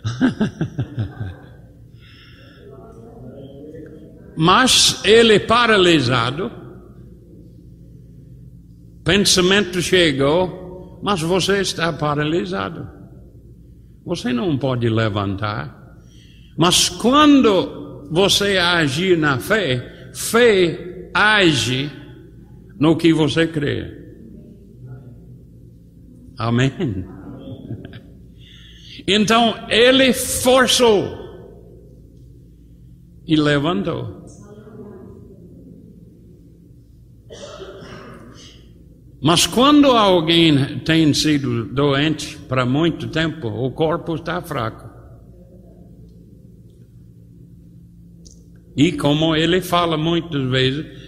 Mas 4.37 5.03
ele 5.03 5.39
paralisado, 5.39 6.51
pensamento 9.03 9.81
chegou, 9.81 10.99
mas 11.01 11.21
você 11.21 11.59
está 11.59 11.91
paralisado. 11.91 12.87
Você 14.05 14.31
não 14.31 14.55
pode 14.59 14.87
levantar. 14.87 15.75
Mas 16.55 16.87
quando 16.87 18.07
você 18.11 18.59
agir 18.59 19.17
na 19.17 19.39
fé, 19.39 20.11
fé 20.13 20.88
age 21.13 21.91
no 22.79 22.95
que 22.95 23.13
você 23.13 23.47
crê. 23.47 23.97
Amém. 26.37 26.71
Então 29.07 29.55
ele 29.69 30.13
forçou 30.13 31.17
e 33.25 33.35
levantou. 33.35 34.19
Mas 39.21 39.45
quando 39.45 39.87
alguém 39.87 40.79
tem 40.79 41.13
sido 41.13 41.65
doente 41.65 42.37
para 42.47 42.65
muito 42.65 43.07
tempo, 43.07 43.47
o 43.47 43.71
corpo 43.71 44.15
está 44.15 44.41
fraco. 44.41 44.87
E 48.77 48.93
como 48.93 49.35
ele 49.35 49.59
fala 49.59 49.97
muitas 49.97 50.41
vezes, 50.49 50.98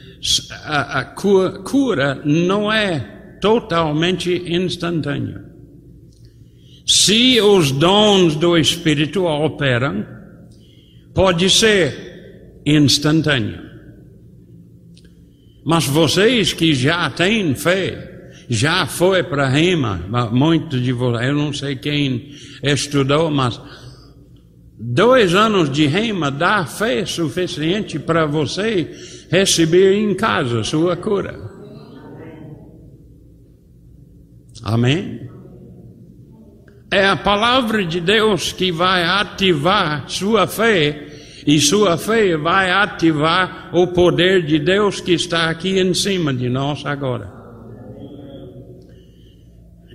a, 0.64 1.00
a 1.00 1.06
cura, 1.06 1.60
cura 1.60 2.22
não 2.24 2.72
é 2.72 3.00
totalmente 3.42 4.32
instantânea. 4.48 5.44
Se 6.86 7.40
os 7.42 7.72
dons 7.72 8.36
do 8.36 8.58
Espírito 8.58 9.26
operam, 9.26 10.06
pode 11.14 11.50
ser 11.50 12.62
instantâneo. 12.66 13.72
Mas 15.66 15.86
vocês 15.86 16.54
que 16.54 16.74
já 16.74 17.10
têm 17.10 17.54
fé, 17.56 18.32
já 18.50 18.86
foi 18.86 19.24
para 19.24 19.48
Rema, 19.48 20.30
muitos 20.32 20.82
de 20.82 20.92
vocês, 20.92 21.30
eu 21.30 21.36
não 21.36 21.54
sei 21.54 21.76
quem 21.76 22.32
estudou, 22.64 23.30
mas 23.32 23.60
dois 24.84 25.36
anos 25.36 25.70
de 25.70 25.86
Rema 25.86 26.32
dá 26.32 26.66
fé 26.66 27.06
suficiente 27.06 28.00
para 28.00 28.26
você 28.26 28.90
receber 29.30 29.94
em 29.94 30.16
casa 30.16 30.64
sua 30.64 30.98
cura. 30.98 31.40
Amém? 34.64 35.30
É 36.92 37.06
a 37.06 37.16
palavra 37.16 37.86
de 37.86 38.02
Deus 38.02 38.52
que 38.52 38.72
vai 38.72 39.04
ativar 39.04 40.10
sua 40.10 40.46
fé, 40.48 41.08
e 41.48 41.60
sua 41.60 41.98
fé 41.98 42.36
vai 42.36 42.70
ativar 42.70 43.70
o 43.74 43.88
poder 43.88 44.46
de 44.46 44.60
Deus 44.60 45.00
que 45.00 45.14
está 45.14 45.50
aqui 45.50 45.80
em 45.80 45.94
cima 45.94 46.34
de 46.34 46.50
nós 46.50 46.86
agora. 46.86 47.32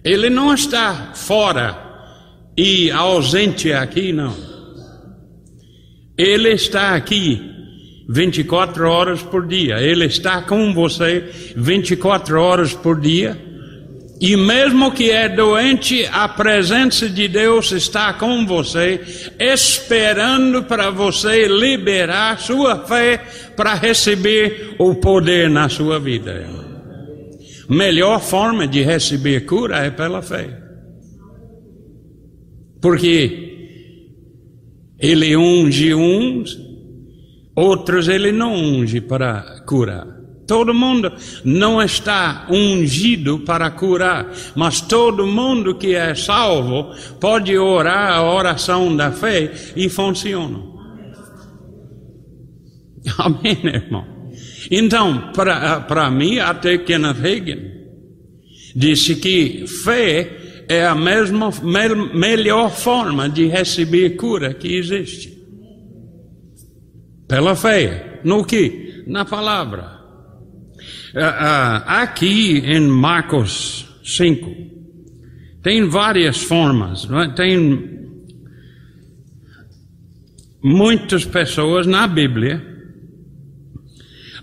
Ele 0.03 0.31
não 0.31 0.55
está 0.55 1.13
fora 1.15 1.77
e 2.57 2.91
ausente 2.91 3.73
aqui, 3.73 4.13
não. 4.13 4.56
Ele 6.17 6.51
está 6.51 6.95
aqui 6.95 7.41
24 8.09 8.89
horas 8.89 9.23
por 9.23 9.47
dia. 9.47 9.81
Ele 9.81 10.07
está 10.07 10.43
com 10.43 10.73
você 10.73 11.25
24 11.57 12.41
horas 12.41 12.73
por 12.73 13.01
dia. 13.01 13.47
E 14.19 14.35
mesmo 14.35 14.93
que 14.93 15.11
é 15.11 15.29
doente, 15.29 16.09
a 16.11 16.27
presença 16.27 17.07
de 17.07 17.29
Deus 17.29 17.71
está 17.73 18.15
com 18.15 18.47
você, 18.47 18.99
esperando 19.39 20.63
para 20.63 20.91
você 20.91 21.47
liberar 21.47 22.39
sua 22.39 22.87
fé 22.87 23.23
para 23.55 23.75
receber 23.75 24.75
o 24.79 24.95
poder 24.95 25.51
na 25.51 25.69
sua 25.69 26.01
vida. 26.01 26.49
Melhor 27.69 28.23
forma 28.23 28.67
de 28.67 28.81
receber 28.83 29.45
cura 29.45 29.85
é 29.85 29.91
pela 29.91 30.23
fé. 30.23 30.63
Porque 32.81 33.46
ele 34.99 35.37
unge 35.37 35.95
uns, 35.95 36.59
outros 37.55 38.09
ele 38.09 38.33
não 38.33 38.55
unge 38.55 39.01
para 39.01 39.63
curar. 39.67 40.17
Todo 40.47 40.73
mundo 40.73 41.13
não 41.45 41.83
está 41.83 42.47
ungido 42.49 43.41
para 43.41 43.69
curar, 43.71 44.33
mas 44.55 44.81
todo 44.81 45.27
mundo 45.27 45.75
que 45.75 45.95
é 45.95 46.15
salvo 46.15 46.95
pode 47.21 47.59
orar 47.59 48.13
a 48.13 48.33
oração 48.33 48.97
da 48.97 49.11
fé 49.11 49.53
e 49.75 49.89
funciona. 49.89 50.61
Amém, 53.19 53.59
irmão? 53.65 54.05
Então, 54.71 55.33
para 55.33 56.11
mim, 56.11 56.39
até 56.39 56.79
Kenneth 56.79 57.25
Hagin 57.25 57.77
disse 58.75 59.17
que 59.17 59.67
fé 59.67 60.46
é 60.69 60.87
a 60.87 60.95
mesma, 60.95 61.51
me, 61.63 62.15
melhor 62.15 62.71
forma 62.71 63.29
de 63.29 63.47
receber 63.47 64.17
cura 64.17 64.55
que 64.55 64.77
existe. 64.77 65.37
Pela 67.29 67.55
fé. 67.55 68.21
No 68.25 68.45
que? 68.45 69.05
Na 69.07 69.25
palavra. 69.25 69.97
Uh, 71.15 71.19
uh, 71.19 71.83
aqui 71.87 72.59
em 72.59 72.81
Marcos 72.81 73.87
5, 74.05 74.55
tem 75.63 75.89
várias 75.89 76.43
formas, 76.43 77.09
é? 77.11 77.29
tem 77.35 77.97
muitas 80.63 81.25
pessoas 81.25 81.87
na 81.87 82.07
Bíblia. 82.07 82.63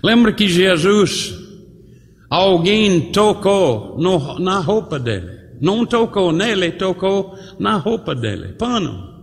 Lembra 0.02 0.32
que 0.32 0.48
Jesus, 0.48 1.34
alguém 2.28 3.12
tocou 3.12 3.96
no, 3.98 4.38
na 4.38 4.58
roupa 4.58 4.98
dele. 4.98 5.43
Não 5.64 5.86
tocou 5.86 6.30
nele, 6.30 6.72
tocou 6.72 7.38
na 7.58 7.76
roupa 7.76 8.14
dele. 8.14 8.52
Pano. 8.52 9.14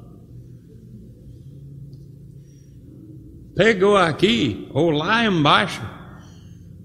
Pegou 3.55 3.95
aqui 3.95 4.67
ou 4.73 4.89
lá 4.89 5.25
embaixo 5.25 5.81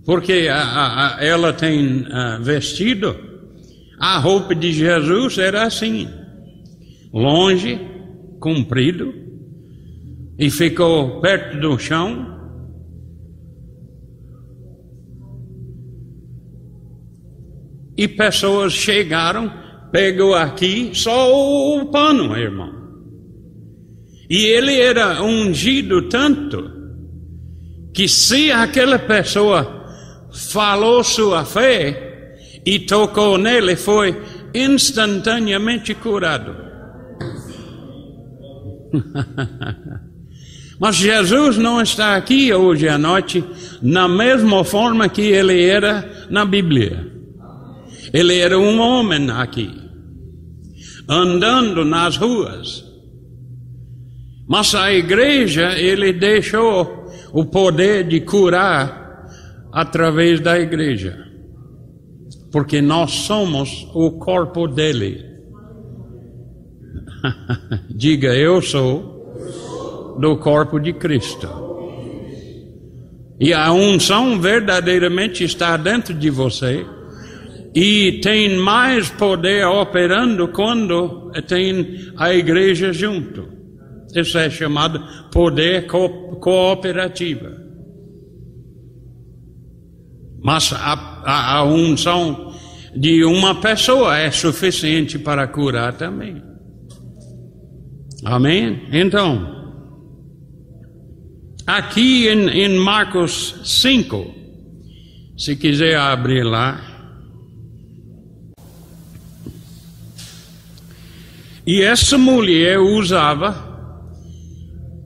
porque 0.07 0.47
a, 0.49 0.62
a, 0.62 1.16
a, 1.16 1.25
ela 1.25 1.53
tem 1.53 2.05
vestido, 2.40 3.16
a 3.99 4.19
roupa 4.19 4.55
de 4.55 4.73
Jesus 4.73 5.37
era 5.37 5.64
assim, 5.64 6.09
longe, 7.12 7.81
comprido, 8.38 9.12
e 10.38 10.49
ficou 10.49 11.21
perto 11.21 11.59
do 11.59 11.77
chão. 11.77 12.36
E 17.96 18.06
pessoas 18.06 18.72
chegaram, 18.72 19.52
pegou 19.90 20.35
aqui 20.35 20.90
só 20.92 21.32
o 21.32 21.87
pano, 21.87 22.37
irmão. 22.37 22.74
E 24.28 24.44
ele 24.46 24.78
era 24.78 25.22
ungido 25.22 26.02
tanto 26.09 26.70
que 27.94 28.09
se 28.09 28.52
aquela 28.52 28.98
pessoa 28.98 29.87
falou 30.50 31.02
sua 31.02 31.44
fé 31.44 32.37
e 32.64 32.80
tocou 32.80 33.38
nele, 33.38 33.76
foi 33.76 34.20
instantaneamente 34.52 35.94
curado. 35.94 36.54
Mas 40.78 40.96
Jesus 40.96 41.56
não 41.56 41.80
está 41.80 42.16
aqui 42.16 42.52
hoje 42.52 42.87
à 42.88 42.98
noite 42.98 43.42
na 43.80 44.06
mesma 44.06 44.62
forma 44.62 45.09
que 45.09 45.22
ele 45.22 45.64
era 45.64 46.26
na 46.28 46.44
Bíblia. 46.44 47.15
Ele 48.16 48.38
era 48.38 48.59
um 48.59 48.81
homem 48.81 49.31
aqui, 49.31 49.70
andando 51.07 51.85
nas 51.85 52.16
ruas. 52.16 52.83
Mas 54.48 54.74
a 54.74 54.90
igreja, 54.90 55.79
ele 55.79 56.14
deixou 56.14 57.11
o 57.35 57.44
poder 57.44 58.09
de 58.09 58.22
curar 58.22 59.29
através 59.70 60.40
da 60.40 60.59
igreja, 60.59 61.14
porque 62.50 62.81
nós 62.81 63.11
somos 63.11 63.87
o 63.92 64.12
corpo 64.12 64.66
dele. 64.66 65.22
Diga, 67.94 68.35
eu 68.35 68.62
sou 68.62 70.16
do 70.18 70.38
corpo 70.38 70.81
de 70.81 70.94
Cristo. 70.94 71.50
E 73.38 73.52
a 73.52 73.70
unção 73.72 74.40
verdadeiramente 74.40 75.44
está 75.44 75.76
dentro 75.76 76.14
de 76.14 76.31
você. 76.31 76.95
E 77.77 78.21
tem 78.23 78.57
mais 78.57 79.11
poder 79.11 79.67
operando 79.67 80.49
quando 80.49 81.31
tem 81.47 82.11
a 82.17 82.33
igreja 82.33 82.91
junto. 82.91 83.47
Isso 84.15 84.39
é 84.39 84.49
chamado 84.49 84.99
poder 85.31 85.87
co 85.87 86.39
cooperativo. 86.41 87.51
Mas 90.43 90.73
a, 90.73 90.95
a, 91.23 91.57
a 91.59 91.65
unção 91.65 92.55
de 92.97 93.23
uma 93.27 93.61
pessoa 93.61 94.17
é 94.17 94.31
suficiente 94.31 95.19
para 95.19 95.47
curar 95.47 95.93
também. 95.99 96.43
Amém? 98.25 98.89
Então, 98.91 99.85
aqui 101.67 102.27
em, 102.27 102.49
em 102.49 102.79
Marcos 102.79 103.61
5, 103.65 104.35
se 105.37 105.57
quiser 105.57 105.99
abrir 105.99 106.43
lá. 106.43 106.95
E 111.66 111.83
essa 111.83 112.16
mulher 112.16 112.79
usava 112.79 113.55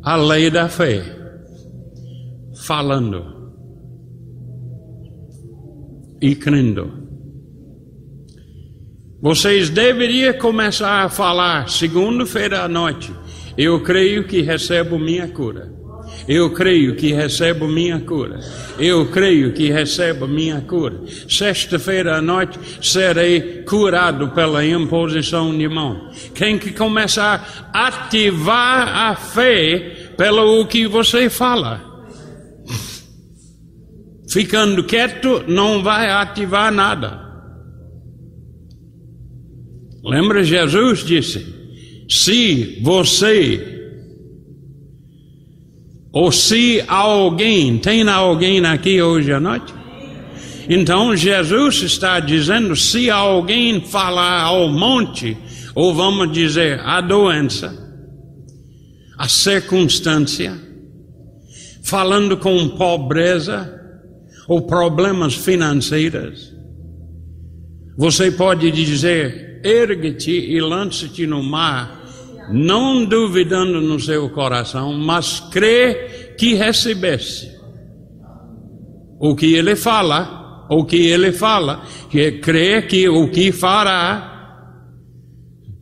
a 0.03 0.15
lei 0.17 0.51
da 0.51 0.69
fé, 0.69 1.03
falando 2.67 3.25
e 6.21 6.35
crendo. 6.35 7.01
Vocês 9.23 9.71
deveriam 9.71 10.35
começar 10.35 11.05
a 11.05 11.09
falar 11.09 11.69
segunda-feira 11.69 12.63
à 12.63 12.69
noite. 12.69 13.11
Eu 13.57 13.83
creio 13.83 14.27
que 14.27 14.43
recebo 14.43 14.99
minha 14.99 15.29
cura. 15.29 15.80
Eu 16.33 16.49
creio 16.51 16.95
que 16.95 17.13
recebo 17.13 17.67
minha 17.67 17.99
cura. 17.99 18.39
Eu 18.79 19.11
creio 19.11 19.53
que 19.53 19.69
recebo 19.69 20.29
minha 20.29 20.61
cura. 20.61 21.01
Sexta-feira 21.29 22.19
à 22.19 22.23
noite 22.23 22.57
serei 22.81 23.65
curado 23.65 24.29
pela 24.29 24.65
imposição 24.65 25.59
de 25.59 25.69
mão. 25.69 26.09
Quem 26.33 26.57
que 26.57 26.71
começar 26.71 27.69
a 27.75 27.89
ativar 27.89 29.11
a 29.11 29.17
fé 29.17 30.13
pelo 30.17 30.65
que 30.69 30.87
você 30.87 31.29
fala. 31.29 31.83
Ficando 34.29 34.85
quieto 34.85 35.43
não 35.49 35.83
vai 35.83 36.09
ativar 36.09 36.71
nada. 36.71 37.29
Lembra, 40.05 40.45
Jesus 40.45 41.05
disse: 41.05 41.45
se 42.09 42.79
você 42.83 43.70
ou 46.13 46.33
se 46.33 46.83
alguém, 46.89 47.79
tem 47.79 48.09
alguém 48.09 48.65
aqui 48.65 49.01
hoje 49.01 49.33
à 49.33 49.39
noite? 49.39 49.73
Então 50.69 51.17
Jesus 51.17 51.83
está 51.83 52.19
dizendo: 52.19 52.75
se 52.75 53.11
alguém 53.11 53.81
falar 53.81 54.43
ao 54.43 54.69
monte, 54.69 55.37
ou 55.75 55.95
vamos 55.95 56.33
dizer 56.33 56.81
a 56.81 57.01
doença, 57.01 57.77
a 59.17 59.29
circunstância, 59.29 60.59
falando 61.83 62.37
com 62.37 62.69
pobreza, 62.71 63.81
ou 64.49 64.63
problemas 64.63 65.35
financeiros, 65.35 66.53
você 67.97 68.33
pode 68.33 68.71
dizer: 68.73 69.61
ergue-te 69.65 70.33
e 70.33 70.61
lance-te 70.61 71.27
no 71.27 71.43
mar, 71.43 72.00
não 72.49 73.05
duvidando 73.05 73.81
no 73.81 74.01
seu 74.01 74.29
coração, 74.31 74.93
mas 74.95 75.41
crê 75.53 76.35
que 76.39 76.55
recebesse. 76.55 77.51
O 79.19 79.37
que 79.37 79.55
ele 79.55 79.77
fala, 79.77 80.67
o 80.71 80.85
que 80.85 80.97
ele 80.97 81.33
fala, 81.33 81.85
que 82.11 82.33
crê 82.33 82.83
que 82.83 83.09
o 83.09 83.29
que 83.29 83.53
fará 83.53 84.31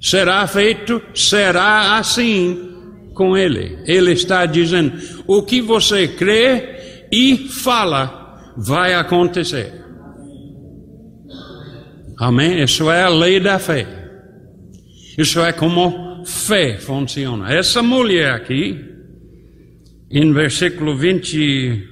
será 0.01 0.47
feito, 0.47 1.01
será 1.15 1.99
assim, 1.99 2.69
com 3.15 3.37
ele. 3.37 3.79
Ele 3.87 4.13
está 4.13 4.47
dizendo: 4.47 4.93
o 5.27 5.43
que 5.43 5.61
você 5.61 6.09
crê 6.09 7.07
e 7.11 7.37
fala 7.49 8.55
vai 8.57 8.95
acontecer. 8.95 9.85
Amém? 12.19 12.63
Isso 12.63 12.91
é 12.91 13.03
a 13.03 13.09
lei 13.09 13.39
da 13.39 13.59
fé. 13.59 13.87
Isso 15.17 15.41
é 15.41 15.53
como 15.53 16.08
fé 16.25 16.79
funciona. 16.79 17.53
Essa 17.53 17.83
mulher 17.83 18.33
aqui, 18.33 18.85
em 20.11 20.33
versículo 20.33 20.97
20, 20.97 21.89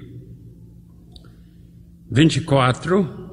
24 2.10 3.26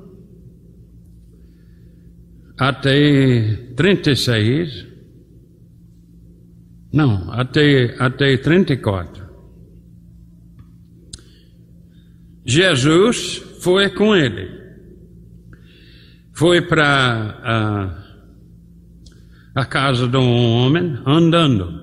até 2.58 3.56
36, 3.76 4.88
não, 6.94 7.32
até, 7.32 7.96
até 7.98 8.38
34. 8.38 9.24
Jesus 12.46 13.38
foi 13.62 13.90
com 13.90 14.16
ele. 14.16 14.62
Foi 16.34 16.62
para 16.62 17.40
a, 17.44 18.03
a 19.56 19.66
casa 19.66 20.08
de 20.08 20.18
um 20.18 20.56
homem 20.56 20.98
andando. 21.06 21.82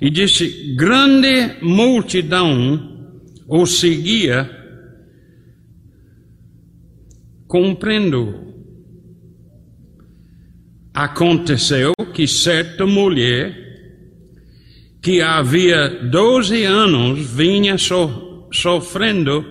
E 0.00 0.10
disse: 0.10 0.74
grande 0.74 1.62
multidão 1.62 3.12
o 3.48 3.66
seguia, 3.66 4.50
cumprindo 7.46 8.44
Aconteceu 10.94 11.92
que 12.14 12.24
certa 12.28 12.86
mulher, 12.86 13.52
que 15.02 15.20
havia 15.20 15.88
12 16.08 16.62
anos 16.62 17.18
vinha 17.18 17.76
so, 17.76 18.48
sofrendo 18.52 19.44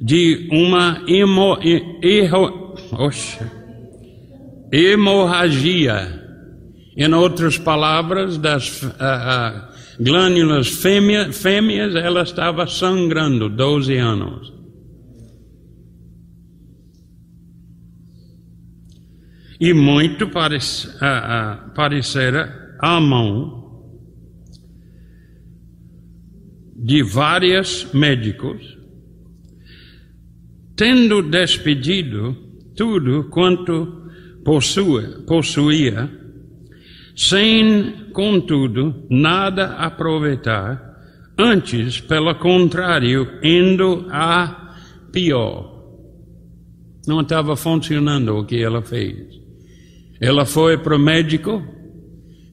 de 0.00 0.48
uma 0.50 1.04
hemo, 1.06 1.56
erro, 2.02 2.74
oxa, 2.90 3.61
hemorragia. 4.72 6.20
Em 6.96 7.12
outras 7.12 7.58
palavras, 7.58 8.38
das 8.38 8.82
uh, 8.82 8.92
glândulas 10.00 10.68
fêmea, 10.68 11.32
fêmeas, 11.32 11.94
ela 11.94 12.22
estava 12.22 12.66
sangrando 12.66 13.48
12 13.48 13.96
anos. 13.96 14.62
e 19.62 19.72
muito 19.72 20.24
uh, 20.24 21.72
parecera 21.72 22.76
a 22.80 23.00
mão 23.00 23.62
de 26.74 27.00
vários 27.00 27.86
médicos, 27.94 28.76
tendo 30.74 31.22
despedido 31.22 32.36
tudo 32.74 33.28
quanto 33.30 34.01
possua, 34.44 35.22
possuía, 35.26 36.10
sem, 37.16 38.10
contudo, 38.12 39.06
nada 39.10 39.76
aproveitar, 39.76 40.92
antes, 41.38 42.00
pelo 42.00 42.34
contrário, 42.36 43.38
indo 43.42 44.06
a 44.10 44.74
pior. 45.12 45.72
Não 47.06 47.20
estava 47.20 47.56
funcionando 47.56 48.36
o 48.38 48.44
que 48.44 48.62
ela 48.62 48.82
fez. 48.82 49.40
Ela 50.20 50.46
foi 50.46 50.78
para 50.78 50.96
o 50.96 50.98
médico, 50.98 51.62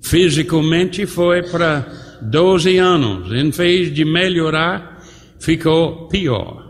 fisicamente 0.01 1.05
foi 1.05 1.43
para 1.43 1.87
12 2.21 2.77
anos. 2.77 3.31
Em 3.31 3.49
vez 3.51 3.93
de 3.93 4.03
melhorar, 4.03 4.97
ficou 5.39 6.07
pior. 6.07 6.68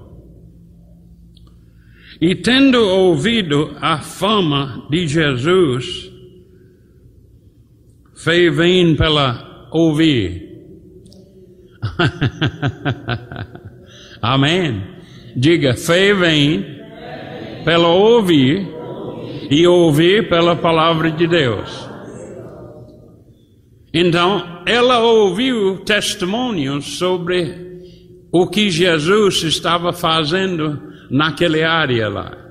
E 2.21 2.35
tendo 2.35 2.77
ouvido 2.77 3.77
a 3.79 3.99
fama 3.99 4.85
de 4.89 5.07
Jesus, 5.07 6.11
fez 8.13 8.53
vem 8.53 8.93
pela 8.95 9.69
ouvir. 9.71 10.49
Amém. 14.21 14.83
Diga, 15.33 15.75
fé 15.75 16.13
vem 16.13 16.65
pela 17.63 17.87
ouvir 17.87 18.67
e 19.49 19.65
ouvir 19.65 20.27
pela 20.27 20.57
palavra 20.57 21.09
de 21.09 21.25
Deus. 21.25 21.87
Então, 23.93 24.61
ela 24.65 24.99
ouviu 24.99 25.77
testemunhos 25.79 26.97
sobre 26.97 27.69
o 28.31 28.45
que 28.45 28.69
Jesus 28.69 29.41
estava 29.43 29.93
fazendo 29.93 30.88
naquela 31.09 31.67
área 31.67 32.09
lá. 32.09 32.49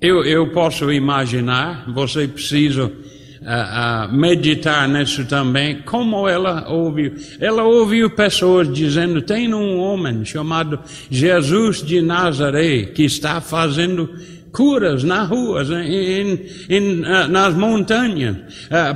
Eu, 0.00 0.22
eu 0.22 0.52
posso 0.52 0.92
imaginar, 0.92 1.90
você 1.90 2.28
precisa 2.28 2.84
uh, 2.84 2.90
uh, 2.90 4.12
meditar 4.12 4.86
nisso 4.86 5.24
também, 5.24 5.80
como 5.82 6.28
ela 6.28 6.68
ouviu. 6.68 7.14
Ela 7.40 7.62
ouviu 7.64 8.10
pessoas 8.10 8.70
dizendo: 8.70 9.22
tem 9.22 9.54
um 9.54 9.78
homem 9.78 10.22
chamado 10.24 10.78
Jesus 11.10 11.82
de 11.82 12.02
Nazaré 12.02 12.82
que 12.86 13.04
está 13.04 13.40
fazendo 13.40 14.10
curas 14.52 15.02
nas 15.02 15.26
ruas, 15.26 15.70
uh, 15.70 17.28
nas 17.30 17.54
montanhas, 17.54 18.36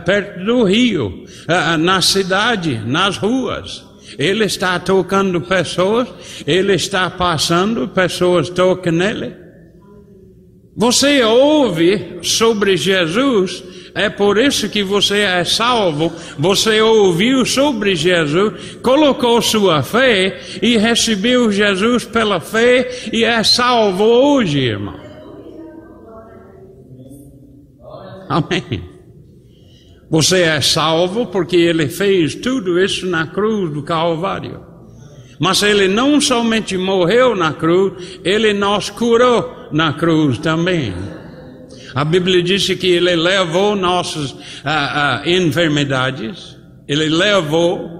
perto 0.04 0.44
do 0.44 0.64
rio, 0.64 1.24
na 1.80 2.02
cidade, 2.02 2.82
nas 2.84 3.16
ruas. 3.16 3.87
Ele 4.16 4.44
está 4.44 4.78
tocando 4.78 5.40
pessoas, 5.40 6.08
ele 6.46 6.74
está 6.74 7.10
passando, 7.10 7.88
pessoas 7.88 8.48
tocam 8.48 8.92
nele. 8.92 9.34
Você 10.76 11.24
ouve 11.24 12.20
sobre 12.22 12.76
Jesus, 12.76 13.64
é 13.94 14.08
por 14.08 14.38
isso 14.38 14.68
que 14.68 14.82
você 14.82 15.18
é 15.18 15.42
salvo. 15.42 16.12
Você 16.38 16.80
ouviu 16.80 17.44
sobre 17.44 17.96
Jesus, 17.96 18.76
colocou 18.80 19.42
sua 19.42 19.82
fé 19.82 20.40
e 20.62 20.76
recebeu 20.76 21.50
Jesus 21.50 22.04
pela 22.04 22.38
fé 22.38 22.88
e 23.12 23.24
é 23.24 23.42
salvo 23.42 24.04
hoje, 24.04 24.60
irmão. 24.60 24.94
Amém. 28.28 28.97
Você 30.10 30.42
é 30.42 30.60
salvo 30.60 31.26
porque 31.26 31.56
ele 31.56 31.88
fez 31.88 32.34
tudo 32.34 32.78
isso 32.78 33.06
na 33.06 33.26
cruz 33.26 33.72
do 33.72 33.82
Calvário. 33.82 34.60
Mas 35.38 35.62
ele 35.62 35.86
não 35.86 36.20
somente 36.20 36.76
morreu 36.76 37.36
na 37.36 37.52
cruz, 37.52 38.20
ele 38.24 38.52
nos 38.52 38.90
curou 38.90 39.68
na 39.70 39.92
cruz 39.92 40.38
também. 40.38 40.94
A 41.94 42.04
Bíblia 42.04 42.42
diz 42.42 42.66
que 42.66 42.88
ele 42.88 43.14
levou 43.14 43.76
nossas 43.76 44.34
ah, 44.64 45.20
ah, 45.22 45.30
enfermidades, 45.30 46.56
ele 46.88 47.08
levou 47.08 47.98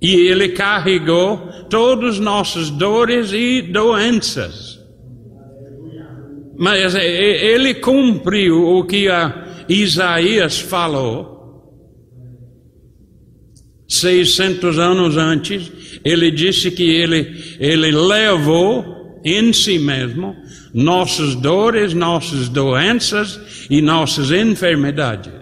e 0.00 0.14
ele 0.14 0.48
carregou 0.48 1.48
todas 1.70 2.18
nossas 2.18 2.70
dores 2.70 3.32
e 3.32 3.62
doenças. 3.62 4.80
Mas 6.58 6.94
ele 6.94 7.74
cumpriu 7.74 8.62
o 8.62 8.84
que 8.84 9.08
a 9.08 9.41
Isaías 9.68 10.58
falou. 10.58 11.40
600 13.88 14.78
anos 14.78 15.16
antes, 15.18 15.70
ele 16.02 16.30
disse 16.30 16.70
que 16.70 16.82
ele, 16.82 17.56
ele 17.60 17.90
levou 17.90 19.20
em 19.22 19.52
si 19.52 19.78
mesmo 19.78 20.34
nossas 20.72 21.34
dores, 21.34 21.92
nossas 21.92 22.48
doenças 22.48 23.38
e 23.68 23.82
nossas 23.82 24.30
enfermidades. 24.30 25.32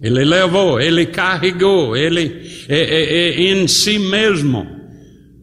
Ele 0.00 0.24
levou, 0.24 0.80
ele 0.80 1.06
carregou, 1.06 1.96
ele 1.96 2.42
em 2.68 3.66
si 3.66 3.98
mesmo. 3.98 4.64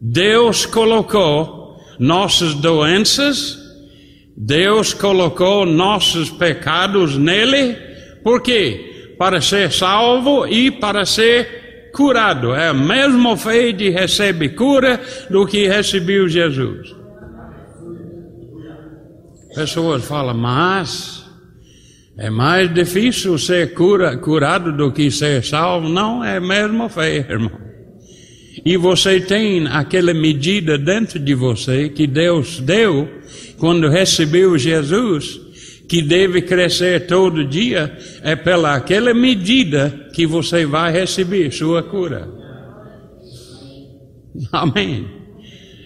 Deus 0.00 0.64
colocou 0.64 1.76
nossas 1.98 2.54
doenças 2.54 3.61
Deus 4.36 4.94
colocou 4.94 5.66
nossos 5.66 6.30
pecados 6.30 7.16
nele, 7.16 7.76
por 8.22 8.40
quê? 8.40 9.14
Para 9.18 9.40
ser 9.40 9.70
salvo 9.70 10.46
e 10.46 10.70
para 10.70 11.04
ser 11.04 11.90
curado. 11.92 12.54
É 12.54 12.68
a 12.68 12.74
mesma 12.74 13.36
fé 13.36 13.72
de 13.72 13.90
receber 13.90 14.50
cura 14.50 15.00
do 15.30 15.46
que 15.46 15.66
recebeu 15.66 16.28
Jesus. 16.28 16.94
Pessoas 19.54 20.04
falam, 20.04 20.34
mas 20.34 21.22
é 22.16 22.30
mais 22.30 22.72
difícil 22.72 23.38
ser 23.38 23.74
cura, 23.74 24.16
curado 24.16 24.72
do 24.72 24.90
que 24.90 25.10
ser 25.10 25.44
salvo. 25.44 25.88
Não, 25.88 26.24
é 26.24 26.40
mesma 26.40 26.88
fé, 26.88 27.16
irmão. 27.16 27.61
E 28.64 28.76
você 28.76 29.20
tem 29.20 29.66
aquela 29.66 30.14
medida 30.14 30.78
dentro 30.78 31.18
de 31.18 31.34
você 31.34 31.88
que 31.88 32.06
Deus 32.06 32.60
deu 32.60 33.08
quando 33.58 33.88
recebeu 33.88 34.56
Jesus, 34.56 35.40
que 35.88 36.00
deve 36.00 36.42
crescer 36.42 37.06
todo 37.06 37.44
dia 37.44 37.96
é 38.22 38.36
pela 38.36 38.74
aquela 38.74 39.12
medida 39.12 40.10
que 40.14 40.26
você 40.26 40.64
vai 40.64 40.92
receber 40.92 41.50
sua 41.52 41.82
cura. 41.82 42.28
Amém. 44.52 45.06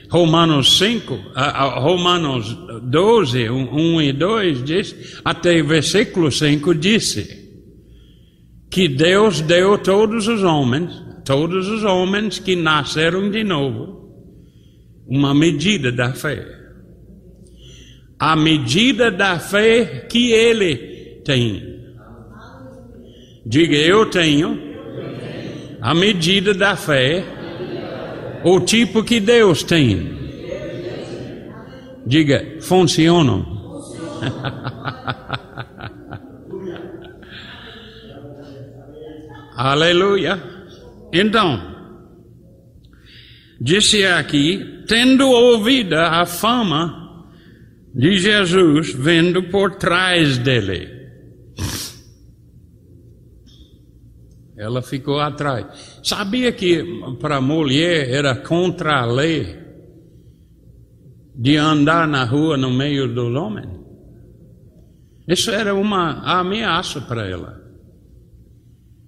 Romanos 0.09 0.79
5, 0.79 1.15
uh, 1.15 1.81
Romanos 1.81 2.57
12, 2.85 3.49
1 3.51 4.03
e 4.03 4.13
2 4.13 4.65
diz, 4.65 5.21
até 5.25 5.61
versículo 5.63 6.31
5 6.31 6.75
disse, 6.75 7.47
que 8.71 8.89
Deus 8.89 9.41
deu 9.41 9.77
todos 9.79 10.29
os 10.29 10.43
homens, 10.43 10.93
todos 11.27 11.69
os 11.69 11.83
homens 11.83 12.39
que 12.39 12.57
nasceram 12.57 13.29
de 13.29 13.43
novo, 13.43 14.15
uma 15.07 15.35
medida 15.35 15.91
da 15.91 16.15
fé. 16.15 16.47
A 18.17 18.37
medida 18.37 19.11
da 19.11 19.41
fé 19.41 20.07
que 20.09 20.31
ele 20.31 21.21
tem. 21.25 21.83
Diga, 23.45 23.77
eu 23.77 24.07
tenho 24.07 24.57
a 25.83 25.93
medida 25.95 26.55
da 26.55 26.77
fé, 26.77 27.25
o 28.45 28.61
tipo 28.61 29.03
que 29.03 29.19
Deus 29.19 29.65
tem. 29.65 30.15
Diga, 32.07 32.59
funciona. 32.61 33.45
Aleluia. 39.57 40.56
Então, 41.19 41.75
disse 43.59 44.05
aqui, 44.05 44.85
tendo 44.87 45.27
ouvido 45.27 45.95
a 45.95 46.27
fama 46.27 47.27
de 47.95 48.19
Jesus 48.19 48.93
vendo 48.93 49.45
por 49.45 49.77
trás 49.77 50.37
dele. 50.37 50.95
Ela 54.59 54.83
ficou 54.83 55.19
atrás. 55.21 56.01
Sabia 56.03 56.53
que 56.53 56.85
para 57.19 57.37
a 57.37 57.41
mulher 57.41 58.11
era 58.11 58.37
contra 58.37 59.01
a 59.01 59.07
lei 59.07 59.59
de 61.35 61.57
andar 61.57 62.07
na 62.07 62.25
rua 62.25 62.59
no 62.59 62.71
meio 62.71 63.15
dos 63.15 63.35
homens? 63.35 63.69
Isso 65.27 65.51
era 65.51 65.75
uma 65.75 66.21
ameaça 66.41 67.01
para 67.01 67.27
ela. 67.27 67.61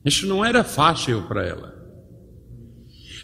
Isso 0.05 0.27
não 0.27 0.42
era 0.42 0.64
fácil 0.64 1.23
para 1.29 1.47
ela. 1.47 1.78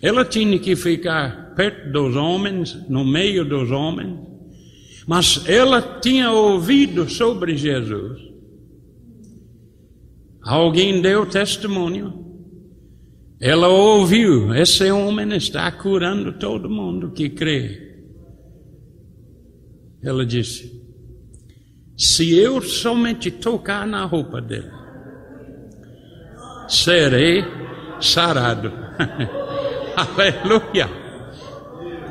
Ela 0.05 0.23
tinha 0.23 0.59
que 0.59 0.77
ficar 0.77 1.55
perto 1.55 1.91
dos 1.91 2.15
homens, 2.15 2.75
no 2.91 3.07
meio 3.07 3.43
dos 3.43 3.71
homens, 3.71 4.21
mas 5.07 5.49
ela 5.49 5.81
tinha 5.81 6.31
ouvido 6.31 7.09
sobre 7.09 7.57
Jesus. 7.57 8.21
Alguém 10.43 11.01
deu 11.01 11.25
testemunho. 11.25 12.23
Ela 13.41 13.69
ouviu: 13.69 14.55
esse 14.55 14.91
homem 14.91 15.35
está 15.39 15.73
curando 15.73 16.35
todo 16.35 16.69
mundo 16.69 17.13
que 17.13 17.31
crê. 17.31 18.03
Ela 20.03 20.27
disse: 20.27 20.85
se 21.97 22.37
eu 22.37 22.61
somente 22.61 23.31
tocar 23.31 23.87
na 23.87 24.05
roupa 24.05 24.43
dele, 24.43 24.71
serei 26.69 27.43
sarado. 28.03 28.71
Aleluia. 29.97 30.89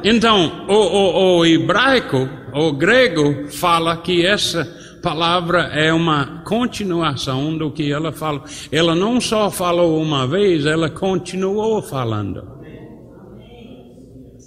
Então, 0.04 0.66
o, 0.68 0.74
o, 0.74 1.38
o 1.40 1.46
hebraico, 1.46 2.28
o 2.54 2.74
grego, 2.74 3.48
fala 3.50 3.98
que 3.98 4.26
essa 4.26 4.66
palavra 5.02 5.70
é 5.74 5.92
uma 5.94 6.42
continuação 6.46 7.58
do 7.58 7.72
que 7.72 7.92
ela 7.92 8.12
fala. 8.12 8.44
Ela 8.72 8.96
não 8.96 9.20
só 9.20 9.50
falou 9.50 10.02
uma 10.02 10.28
vez, 10.28 10.66
ela 10.66 10.90
continuou 10.90 11.82
falando. 11.82 12.54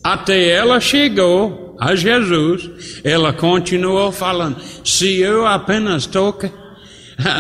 Até 0.05 0.51
ela 0.51 0.79
chegou 0.79 1.75
a 1.81 1.95
Jesus, 1.95 3.01
ela 3.03 3.33
continuou 3.33 4.13
falando. 4.13 4.57
Se 4.85 5.21
eu 5.21 5.47
apenas 5.47 6.07
toque 6.07 6.51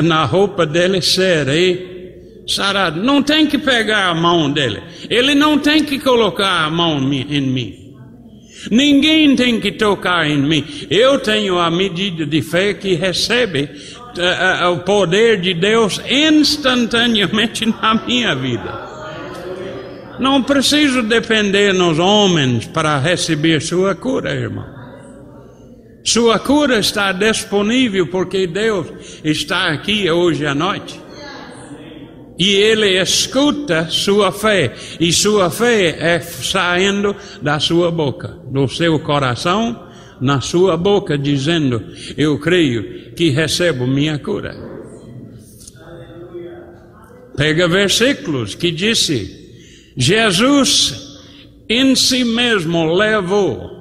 na 0.02 0.24
roupa 0.24 0.66
dele, 0.66 1.00
serei 1.00 1.95
sarado. 2.46 3.02
Não 3.02 3.22
tem 3.22 3.46
que 3.46 3.58
pegar 3.58 4.08
a 4.08 4.14
mão 4.14 4.50
dele. 4.50 4.82
Ele 5.10 5.34
não 5.34 5.58
tem 5.58 5.82
que 5.82 5.98
colocar 5.98 6.64
a 6.64 6.70
mão 6.70 6.98
em 7.12 7.40
mim. 7.40 7.86
Ninguém 8.70 9.36
tem 9.36 9.60
que 9.60 9.72
tocar 9.72 10.26
em 10.26 10.38
mim. 10.38 10.64
Eu 10.90 11.18
tenho 11.18 11.58
a 11.58 11.70
medida 11.70 12.24
de 12.24 12.42
fé 12.42 12.74
que 12.74 12.94
recebe 12.94 13.68
uh, 14.16 14.68
uh, 14.68 14.72
o 14.72 14.78
poder 14.80 15.40
de 15.40 15.54
Deus 15.54 16.00
instantaneamente 16.08 17.66
na 17.82 17.94
minha 17.94 18.34
vida. 18.34 18.86
Não 20.18 20.42
preciso 20.42 21.02
depender 21.02 21.74
nos 21.74 21.98
homens 21.98 22.66
para 22.66 22.98
receber 22.98 23.60
sua 23.60 23.94
cura, 23.94 24.32
irmão. 24.34 24.64
Sua 26.02 26.38
cura 26.38 26.78
está 26.78 27.12
disponível 27.12 28.06
porque 28.06 28.46
Deus 28.46 28.86
está 29.22 29.66
aqui 29.66 30.10
hoje 30.10 30.46
à 30.46 30.54
noite 30.54 31.05
e 32.38 32.54
ele 32.54 33.00
escuta 33.00 33.88
sua 33.88 34.30
fé, 34.30 34.74
e 35.00 35.12
sua 35.12 35.50
fé 35.50 35.96
é 35.98 36.20
saindo 36.20 37.16
da 37.40 37.58
sua 37.58 37.90
boca, 37.90 38.38
do 38.50 38.68
seu 38.68 38.98
coração, 39.00 39.88
na 40.20 40.40
sua 40.40 40.76
boca, 40.76 41.16
dizendo: 41.16 41.82
Eu 42.16 42.38
creio 42.38 43.14
que 43.14 43.30
recebo 43.30 43.86
minha 43.86 44.18
cura. 44.18 44.54
Pega 47.36 47.68
versículos 47.68 48.54
que 48.54 48.70
disse: 48.70 49.94
Jesus 49.96 51.20
em 51.68 51.94
si 51.94 52.24
mesmo 52.24 52.92
levou 52.92 53.76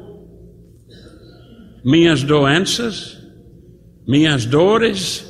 minhas 1.83 2.23
doenças, 2.23 3.17
minhas 4.07 4.45
dores, 4.45 5.24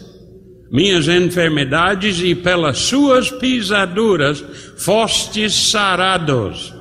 minhas 0.75 1.07
enfermidades 1.07 2.19
e 2.19 2.35
pelas 2.35 2.79
suas 2.79 3.31
pisaduras 3.31 4.43
fostes 4.77 5.71
sarados. 5.71 6.73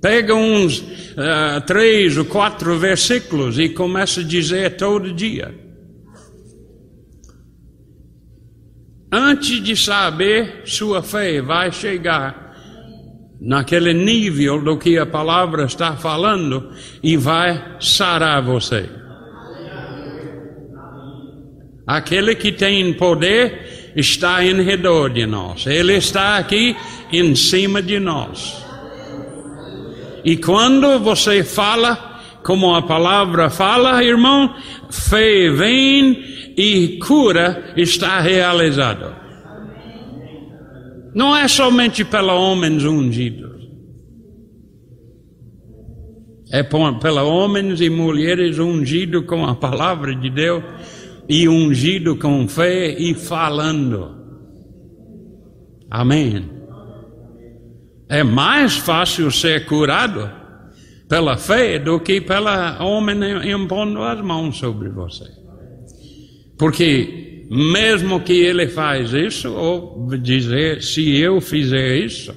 Pega 0.00 0.32
uns 0.32 0.78
uh, 0.78 1.60
três 1.66 2.16
ou 2.16 2.24
quatro 2.24 2.78
versículos 2.78 3.58
e 3.58 3.68
começa 3.68 4.20
a 4.20 4.24
dizer 4.24 4.76
todo 4.76 5.12
dia. 5.12 5.52
Antes 9.10 9.60
de 9.60 9.76
saber, 9.76 10.62
sua 10.66 11.02
fé 11.02 11.42
vai 11.42 11.72
chegar 11.72 12.54
naquele 13.40 13.92
nível 13.92 14.62
do 14.62 14.78
que 14.78 14.96
a 14.98 15.06
palavra 15.06 15.64
está 15.64 15.96
falando 15.96 16.70
e 17.02 17.16
vai 17.16 17.76
sarar 17.80 18.40
você. 18.40 19.05
Aquele 21.86 22.34
que 22.34 22.50
tem 22.50 22.92
poder 22.94 23.92
está 23.94 24.44
em 24.44 24.60
redor 24.62 25.10
de 25.10 25.24
nós. 25.24 25.66
Ele 25.66 25.94
está 25.94 26.36
aqui 26.36 26.76
em 27.12 27.34
cima 27.36 27.80
de 27.80 28.00
nós. 28.00 28.64
E 30.24 30.36
quando 30.36 30.98
você 30.98 31.44
fala, 31.44 32.20
como 32.42 32.74
a 32.74 32.82
palavra 32.82 33.48
fala, 33.48 34.02
irmão, 34.02 34.52
fé 34.90 35.48
vem 35.50 36.52
e 36.56 36.98
cura 36.98 37.72
está 37.76 38.20
realizado. 38.20 39.14
Não 41.14 41.34
é 41.36 41.46
somente 41.46 42.04
pela 42.04 42.34
homens 42.34 42.84
ungidos. 42.84 43.46
É 46.50 46.62
pela 46.62 47.22
homens 47.22 47.80
e 47.80 47.88
mulheres 47.88 48.58
ungidos 48.58 49.24
com 49.24 49.46
a 49.46 49.54
palavra 49.54 50.14
de 50.14 50.28
Deus 50.28 50.62
e 51.28 51.48
ungido 51.48 52.16
com 52.16 52.46
fé 52.46 52.90
e 52.98 53.14
falando. 53.14 54.14
Amém. 55.90 56.48
É 58.08 58.22
mais 58.22 58.76
fácil 58.76 59.30
ser 59.30 59.66
curado 59.66 60.30
pela 61.08 61.36
fé 61.36 61.78
do 61.78 62.00
que 62.00 62.20
pela 62.20 62.82
homem 62.82 63.18
impondo 63.50 64.02
as 64.02 64.20
mãos 64.20 64.58
sobre 64.58 64.88
você. 64.88 65.24
Porque 66.58 67.46
mesmo 67.50 68.20
que 68.20 68.32
ele 68.32 68.66
faz 68.68 69.12
isso, 69.12 69.52
ou 69.52 70.08
dizer, 70.16 70.82
se 70.82 71.16
eu 71.16 71.40
fizer 71.40 71.96
isso, 71.96 72.34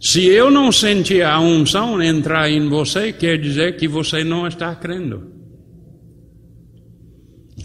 se 0.00 0.26
eu 0.26 0.50
não 0.50 0.70
sentir 0.70 1.22
a 1.22 1.40
unção 1.40 2.00
entrar 2.00 2.48
em 2.48 2.68
você, 2.68 3.12
quer 3.12 3.36
dizer 3.36 3.76
que 3.76 3.88
você 3.88 4.22
não 4.22 4.46
está 4.46 4.74
crendo. 4.74 5.37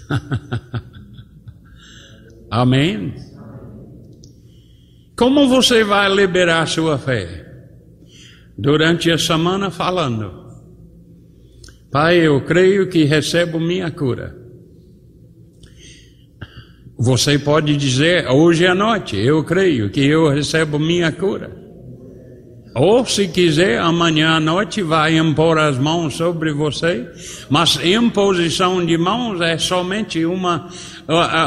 Amém? 2.50 3.14
Como 5.16 5.48
você 5.48 5.84
vai 5.84 6.14
liberar 6.14 6.68
sua 6.68 6.98
fé? 6.98 7.46
Durante 8.58 9.12
a 9.12 9.18
semana 9.18 9.72
falando. 9.72 10.44
Pai, 11.92 12.18
eu 12.18 12.42
creio 12.42 12.90
que 12.90 13.04
recebo 13.04 13.60
minha 13.60 13.92
cura. 13.92 14.36
Você 16.98 17.38
pode 17.38 17.76
dizer 17.76 18.28
hoje 18.30 18.66
à 18.66 18.76
noite, 18.76 19.18
eu 19.18 19.44
creio 19.44 19.90
que 19.90 20.06
eu 20.06 20.30
recebo 20.30 20.80
minha 20.80 21.12
cura. 21.12 21.63
Ou, 22.76 23.06
se 23.06 23.28
quiser, 23.28 23.80
amanhã 23.80 24.38
à 24.38 24.40
noite 24.40 24.82
vai 24.82 25.18
impor 25.18 25.60
as 25.60 25.78
mãos 25.78 26.16
sobre 26.16 26.52
você, 26.52 27.08
mas 27.48 27.80
imposição 27.84 28.84
de 28.84 28.98
mãos 28.98 29.40
é 29.42 29.60
somente 29.60 30.26
uma, 30.26 30.68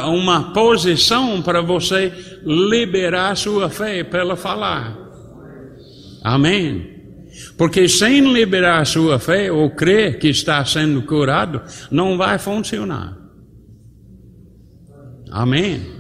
uma 0.07 0.53
posição 0.53 1.43
para 1.43 1.61
você 1.61 2.13
liberar 2.45 3.37
sua 3.37 3.69
fé 3.69 4.05
pela 4.05 4.37
falar. 4.37 4.97
Amém. 6.23 6.95
Porque 7.59 7.89
sem 7.89 8.33
liberar 8.33 8.87
sua 8.87 9.19
fé 9.19 9.51
ou 9.51 9.71
crer 9.71 10.21
que 10.21 10.29
está 10.29 10.65
sendo 10.65 11.03
curado, 11.03 11.61
não 11.91 12.17
vai 12.17 12.39
funcionar. 12.39 13.17
Amém. 15.31 15.96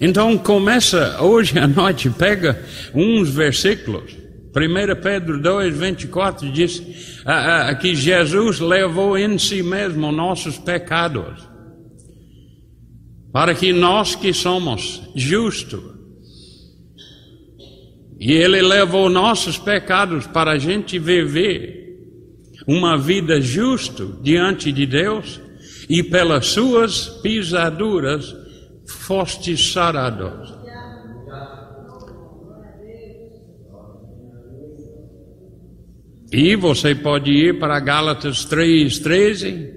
Então 0.00 0.38
começa 0.38 1.20
hoje 1.20 1.58
à 1.58 1.66
noite, 1.66 2.08
pega 2.08 2.62
uns 2.94 3.28
versículos. 3.30 4.16
1 4.54 5.02
Pedro 5.02 5.40
2, 5.40 5.76
24 5.76 6.50
diz 6.50 6.82
ah, 7.24 7.68
ah, 7.68 7.74
que 7.74 7.94
Jesus 7.94 8.60
levou 8.60 9.18
em 9.18 9.38
si 9.38 9.62
mesmo 9.62 10.10
nossos 10.10 10.56
pecados, 10.56 11.38
para 13.32 13.54
que 13.54 13.72
nós 13.72 14.14
que 14.14 14.32
somos 14.32 15.02
justos, 15.14 15.82
e 18.18 18.32
Ele 18.32 18.62
levou 18.62 19.08
nossos 19.08 19.58
pecados 19.58 20.26
para 20.26 20.52
a 20.52 20.58
gente 20.58 20.98
viver 20.98 21.76
uma 22.66 22.96
vida 22.96 23.40
justa 23.40 24.06
diante 24.22 24.72
de 24.72 24.86
Deus, 24.86 25.40
e 25.88 26.02
pelas 26.02 26.46
suas 26.46 27.08
pisaduras 27.22 28.34
fostes 28.88 29.72
sarados. 29.72 30.56
E 36.32 36.56
você 36.56 36.94
pode 36.94 37.30
ir 37.30 37.58
para 37.58 37.80
Gálatas 37.80 38.46
3,13, 38.46 39.70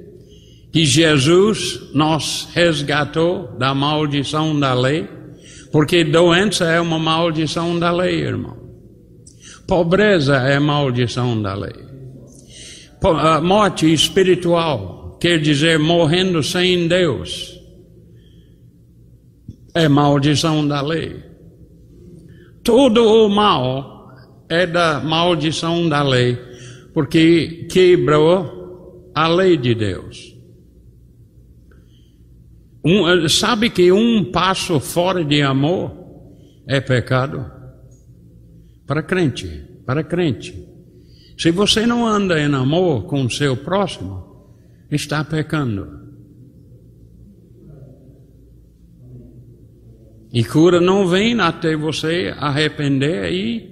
que 0.71 0.85
Jesus 0.85 1.91
nos 1.93 2.49
resgatou 2.53 3.55
da 3.57 3.73
maldição 3.73 4.57
da 4.57 4.73
lei, 4.73 5.07
porque 5.71 6.03
doença 6.03 6.65
é 6.65 6.79
uma 6.81 6.99
maldição 6.99 7.79
da 7.79 7.91
lei, 7.91 8.19
irmão. 8.19 8.57
Pobreza 9.65 10.35
é 10.37 10.59
maldição 10.59 11.41
da 11.41 11.53
lei. 11.53 11.91
Morte 13.41 13.91
espiritual 13.91 15.17
quer 15.21 15.39
dizer 15.39 15.79
morrendo 15.79 16.43
sem 16.43 16.87
Deus 16.87 17.60
é 19.73 19.87
maldição 19.87 20.67
da 20.67 20.81
lei. 20.81 21.23
Todo 22.63 23.03
o 23.03 23.29
mal 23.29 24.15
é 24.49 24.67
da 24.67 24.99
maldição 24.99 25.87
da 25.87 26.03
lei, 26.03 26.37
porque 26.93 27.67
quebrou 27.71 29.11
a 29.15 29.27
lei 29.27 29.57
de 29.57 29.73
Deus. 29.73 30.35
Um, 32.83 33.29
sabe 33.29 33.69
que 33.69 33.91
um 33.91 34.31
passo 34.31 34.79
fora 34.79 35.23
de 35.23 35.41
amor 35.41 35.91
é 36.67 36.81
pecado? 36.81 37.49
Para 38.87 39.03
crente, 39.03 39.47
para 39.85 40.03
crente. 40.03 40.67
Se 41.37 41.51
você 41.51 41.85
não 41.85 42.05
anda 42.05 42.39
em 42.39 42.53
amor 42.53 43.05
com 43.05 43.23
o 43.23 43.29
seu 43.29 43.55
próximo, 43.55 44.31
está 44.91 45.23
pecando. 45.23 46.00
E 50.33 50.43
cura 50.43 50.79
não 50.79 51.07
vem 51.07 51.39
até 51.41 51.75
você 51.75 52.33
arrepender 52.37 53.31
e 53.33 53.69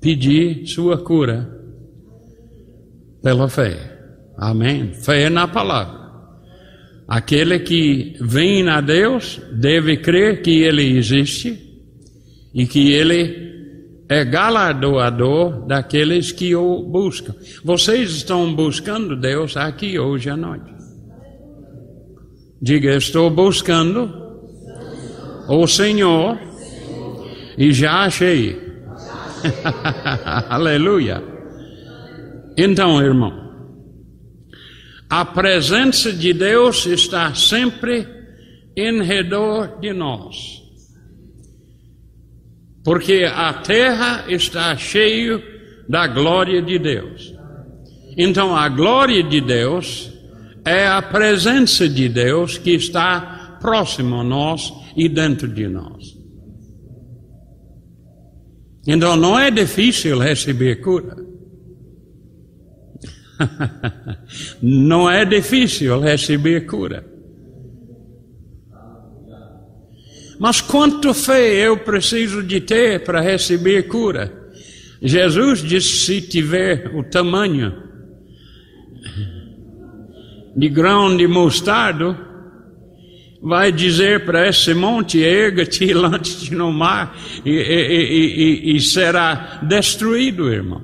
pedir 0.00 0.66
sua 0.66 0.98
cura 0.98 1.50
pela 3.22 3.48
fé. 3.48 3.98
Amém? 4.38 4.94
Fé 4.94 5.28
na 5.28 5.48
palavra. 5.48 6.06
Aquele 7.08 7.58
que 7.60 8.16
vem 8.20 8.68
a 8.68 8.80
Deus 8.80 9.40
deve 9.52 9.96
crer 9.96 10.42
que 10.42 10.62
Ele 10.62 10.96
existe 10.96 11.58
e 12.54 12.66
que 12.66 12.92
Ele 12.92 13.46
é 14.08 14.24
galardoador 14.24 15.66
daqueles 15.66 16.30
que 16.30 16.54
o 16.54 16.82
buscam. 16.84 17.34
Vocês 17.64 18.10
estão 18.10 18.54
buscando 18.54 19.16
Deus 19.16 19.56
aqui 19.56 19.98
hoje 19.98 20.30
à 20.30 20.36
noite. 20.36 20.72
Diga, 22.62 22.94
estou 22.94 23.28
buscando 23.28 24.25
o 25.48 25.66
Senhor 25.66 26.38
e 27.56 27.72
já 27.72 28.04
achei. 28.04 28.60
Aleluia. 30.48 31.22
Então, 32.56 33.02
irmão, 33.02 33.46
a 35.08 35.24
presença 35.24 36.12
de 36.12 36.32
Deus 36.32 36.86
está 36.86 37.34
sempre 37.34 38.06
em 38.76 39.02
redor 39.02 39.78
de 39.80 39.92
nós. 39.92 40.62
Porque 42.84 43.24
a 43.24 43.52
terra 43.54 44.24
está 44.28 44.76
cheia 44.76 45.42
da 45.88 46.06
glória 46.06 46.62
de 46.62 46.78
Deus. 46.78 47.34
Então, 48.16 48.56
a 48.56 48.68
glória 48.68 49.22
de 49.22 49.40
Deus 49.40 50.10
é 50.64 50.86
a 50.86 51.02
presença 51.02 51.88
de 51.88 52.08
Deus 52.08 52.58
que 52.58 52.70
está 52.70 53.35
próximo 53.66 54.20
a 54.20 54.22
nós 54.22 54.72
e 54.96 55.08
dentro 55.08 55.48
de 55.48 55.66
nós. 55.66 56.16
Então 58.86 59.16
não 59.16 59.36
é 59.36 59.50
difícil 59.50 60.20
receber 60.20 60.76
cura. 60.76 61.16
não 64.62 65.10
é 65.10 65.24
difícil 65.24 65.98
receber 65.98 66.64
cura. 66.66 67.04
Mas 70.38 70.60
quanto 70.60 71.12
fé 71.12 71.66
eu 71.66 71.78
preciso 71.78 72.44
de 72.44 72.60
ter 72.60 73.02
para 73.02 73.20
receber 73.20 73.88
cura? 73.88 74.48
Jesus 75.02 75.60
disse: 75.60 76.06
se 76.06 76.20
tiver 76.20 76.94
o 76.94 77.02
tamanho 77.02 77.82
de 80.56 80.68
grão 80.68 81.16
de 81.16 81.26
mostardo, 81.26 82.35
vai 83.46 83.70
dizer 83.70 84.24
para 84.24 84.48
esse 84.48 84.74
monte: 84.74 85.22
erga-te 85.22 85.84
e 85.84 85.94
lance-te 85.94 86.52
no 86.52 86.72
mar, 86.72 87.16
e, 87.44 87.50
e, 87.50 88.72
e, 88.72 88.76
e, 88.76 88.80
será 88.80 89.60
destruído, 89.62 90.52
irmão. 90.52 90.82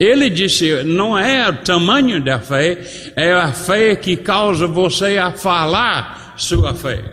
Ele 0.00 0.30
disse: 0.30 0.82
não 0.84 1.16
é 1.16 1.48
o 1.48 1.62
tamanho 1.62 2.22
da 2.24 2.40
fé, 2.40 2.82
é 3.14 3.32
a 3.32 3.52
fé 3.52 3.94
que 3.94 4.16
causa 4.16 4.66
você 4.66 5.18
a 5.18 5.32
falar 5.32 6.34
sua 6.38 6.72
fé. 6.72 7.04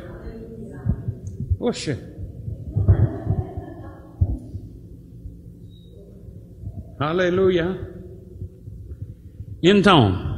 Poxa. 1.59 1.99
Aleluia. 6.97 7.91
Então, 9.61 10.30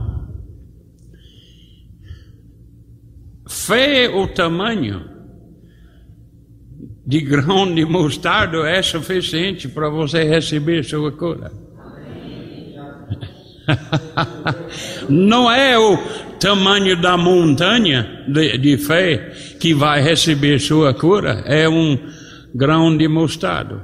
Fé 3.66 4.10
o 4.10 4.28
tamanho 4.28 5.10
de 7.06 7.22
grão 7.22 7.74
de 7.74 7.86
mostardo 7.86 8.66
é 8.66 8.82
suficiente 8.82 9.70
para 9.70 9.90
você 9.90 10.24
receber 10.24 10.84
sua 10.84 11.14
cura. 11.14 11.50
Não 15.08 15.50
é 15.50 15.80
o 15.80 15.98
tamanho 16.40 17.02
da 17.02 17.16
montanha 17.16 18.26
de, 18.28 18.58
de, 18.58 18.78
fé 18.78 19.32
que 19.60 19.74
vai 19.74 20.02
receber 20.02 20.60
sua 20.60 20.94
cura, 20.94 21.42
é 21.46 21.70
um 21.70 21.98
grão 22.54 22.98
de 22.98 23.08
mostardo. 23.08 23.82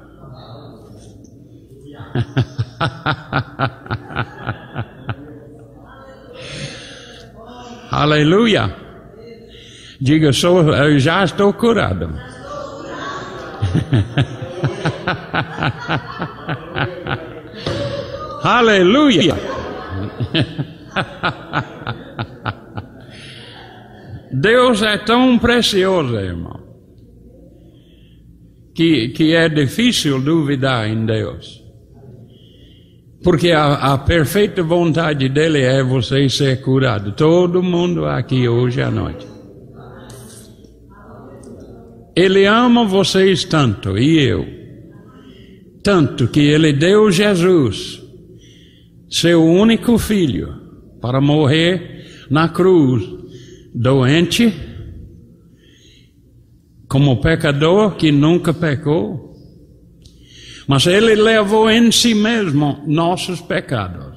Aleluia. 7.89 8.88
Diga, 10.01 10.31
sou, 10.31 10.73
eu 10.73 10.97
já 10.97 11.23
estou 11.23 11.51
curado. 11.51 12.09
Aleluia! 18.41 19.35
Deus 24.31 24.81
é 24.83 24.97
tão 24.97 25.37
precioso, 25.37 26.15
irmão, 26.15 26.61
que, 28.73 29.09
que 29.09 29.35
é 29.35 29.49
difícil 29.49 30.21
duvidar 30.21 30.87
em 30.87 31.05
Deus. 31.05 31.61
Porque 33.21 33.51
a, 33.51 33.93
a, 33.93 33.97
perfeita 33.97 34.63
vontade 34.63 35.27
dele 35.27 35.61
é 35.61 35.83
você 35.83 36.29
ser 36.29 36.61
curado. 36.61 37.11
Todo 37.11 37.61
mundo 37.61 38.05
aqui 38.05 38.47
hoje 38.47 38.81
à 38.81 38.89
noite. 38.89 39.27
Ele 42.19 42.45
ama 42.45 42.85
vocês 42.85 43.43
tanto, 43.43 43.97
e 43.97 44.19
eu. 44.19 44.45
Tanto 45.83 46.27
que 46.27 46.41
ele 46.41 46.73
deu 46.73 47.11
Jesus, 47.11 48.01
seu 49.09 49.43
único 49.43 49.97
filho, 49.97 50.53
para 51.01 51.21
morrer 51.21 52.25
na 52.29 52.49
cruz, 52.49 53.03
doente, 53.73 54.53
como 56.87 57.21
pecador 57.21 57.95
que 57.95 58.11
nunca 58.11 58.53
pecou 58.53 59.29
mas 60.69 60.85
ele 60.85 61.15
levou 61.15 61.67
em 61.67 61.91
si 61.91 62.13
mesmo 62.13 62.83
nossos 62.85 63.41
pecados. 63.41 64.15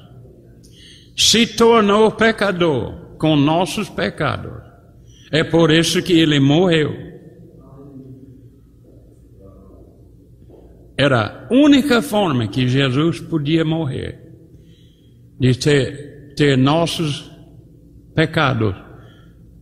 Se 1.17 1.47
tornou 1.47 2.11
pecador 2.11 3.17
com 3.17 3.35
nossos 3.35 3.89
pecados. 3.89 4.61
É 5.31 5.43
por 5.43 5.71
isso 5.71 5.99
que 6.03 6.13
ele 6.13 6.39
morreu. 6.39 7.12
Era 10.97 11.47
a 11.49 11.53
única 11.53 12.01
forma 12.01 12.47
que 12.47 12.67
Jesus 12.67 13.19
podia 13.19 13.65
morrer 13.65 14.19
de 15.39 15.57
ter, 15.57 16.33
ter 16.35 16.57
nossos 16.57 17.31
pecados 18.15 18.75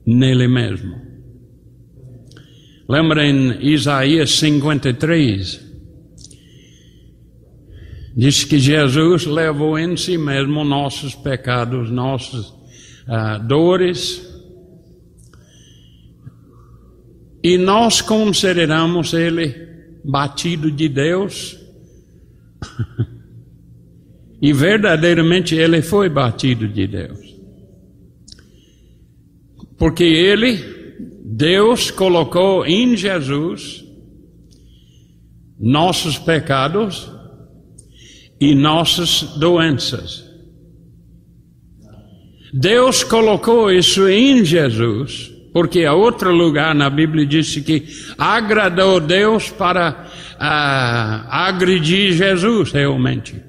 nele 0.06 0.48
mesmo. 0.48 1.00
Lembra 2.88 3.26
em 3.26 3.66
Isaías 3.66 4.32
53? 4.32 5.72
Diz 8.16 8.44
que 8.44 8.60
Jesus 8.60 9.26
levou 9.26 9.80
em 9.80 9.96
si 9.96 10.18
mesmo 10.18 10.66
nossos 10.66 11.16
pecados, 11.16 11.90
nossas 11.90 12.48
uh, 12.48 13.42
dores. 13.48 14.30
E 17.42 17.58
nós 17.58 18.02
consideramos 18.02 19.14
ele 19.14 19.71
batido 20.04 20.72
de 20.72 20.88
Deus. 20.90 21.58
e 24.42 24.54
verdadeiramente 24.54 25.56
ele 25.56 25.82
foi 25.82 26.10
batido 26.10 26.68
de 26.68 26.88
Deus. 26.88 27.20
Porque 29.78 30.04
ele, 30.04 30.58
Deus 31.26 31.90
colocou 31.90 32.66
em 32.66 32.96
Jesus 32.96 33.84
nossos 35.60 36.18
pecados 36.18 37.12
e 38.40 38.56
nossas 38.56 39.22
doenças. 39.38 40.28
Deus 42.52 43.04
colocou 43.04 43.72
isso 43.72 44.08
em 44.10 44.44
Jesus, 44.44 45.32
porque 45.54 45.86
a 45.86 45.94
outro 45.94 46.32
lugar 46.32 46.74
na 46.74 46.90
Bíblia 46.90 47.26
disse 47.26 47.62
que 47.62 47.86
agradou 48.18 49.00
Deus 49.00 49.50
para 49.50 50.08
uh, 50.36 51.28
agredir 51.30 52.14
Jesus 52.14 52.72
realmente, 52.72 53.42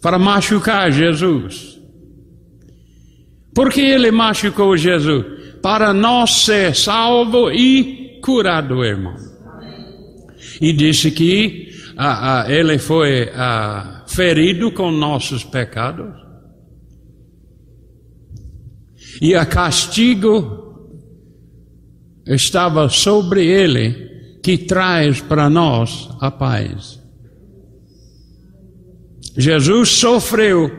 para 0.00 0.18
machucar 0.18 0.90
Jesus. 0.90 1.80
Por 3.54 3.70
que 3.70 3.80
ele 3.80 4.10
machucou 4.10 4.76
Jesus? 4.76 5.24
Para 5.62 5.92
nós 5.92 6.44
ser 6.44 6.74
salvo 6.74 7.50
e 7.50 8.18
curado, 8.22 8.84
irmão. 8.84 9.14
E 10.60 10.72
disse 10.72 11.10
que 11.10 11.70
ah, 11.96 12.44
ah, 12.44 12.52
ele 12.52 12.78
foi 12.78 13.30
ah, 13.34 14.04
ferido 14.08 14.72
com 14.72 14.90
nossos 14.90 15.44
pecados. 15.44 16.21
E 19.20 19.34
a 19.34 19.44
castigo 19.44 20.62
estava 22.26 22.88
sobre 22.88 23.46
ele 23.46 24.38
que 24.42 24.58
traz 24.58 25.20
para 25.20 25.48
nós 25.48 26.08
a 26.20 26.30
paz. 26.30 27.00
Jesus 29.36 29.90
sofreu 29.90 30.70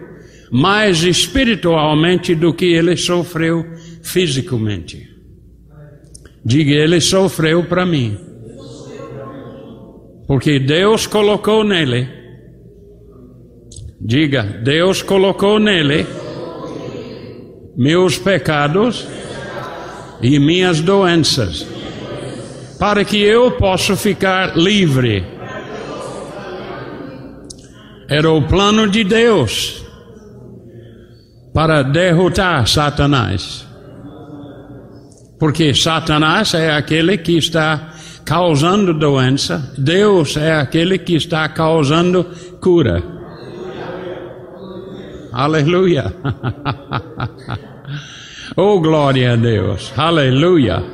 mais 0.52 1.04
espiritualmente 1.04 2.36
do 2.36 2.54
que 2.54 2.66
ele 2.66 2.96
sofreu 2.96 3.66
fisicamente. 4.04 5.10
Diga, 6.46 6.72
ele 6.74 7.00
sofreu 7.00 7.64
para 7.64 7.86
mim. 7.86 8.18
Porque 10.28 10.60
Deus 10.60 11.08
colocou 11.08 11.64
nele, 11.64 12.08
diga, 14.00 14.44
Deus 14.64 15.02
colocou 15.02 15.60
nele 15.60 16.06
meus 17.76 18.18
pecados 18.18 19.08
e 20.22 20.40
minhas 20.40 20.80
doenças, 20.80 21.68
para 22.80 23.04
que 23.04 23.22
eu 23.22 23.52
possa 23.52 23.96
ficar 23.96 24.58
livre. 24.58 25.26
Era 28.10 28.30
o 28.32 28.42
plano 28.48 28.88
de 28.88 29.04
Deus 29.04 29.84
para 31.54 31.84
derrotar 31.84 32.68
Satanás. 32.68 33.66
Porque 35.40 35.74
Satanás 35.74 36.54
é 36.54 36.72
aquele 36.72 37.18
que 37.18 37.38
está 37.38 37.92
causando 38.24 38.94
doença, 38.94 39.74
Deus 39.78 40.38
é 40.38 40.54
aquele 40.54 40.98
que 40.98 41.16
está 41.16 41.48
causando 41.50 42.26
cura. 42.62 43.23
Aleluia. 45.34 46.14
Oh, 48.56 48.80
glória 48.80 49.34
a 49.34 49.36
Deus. 49.36 49.92
Aleluia. 49.98 50.84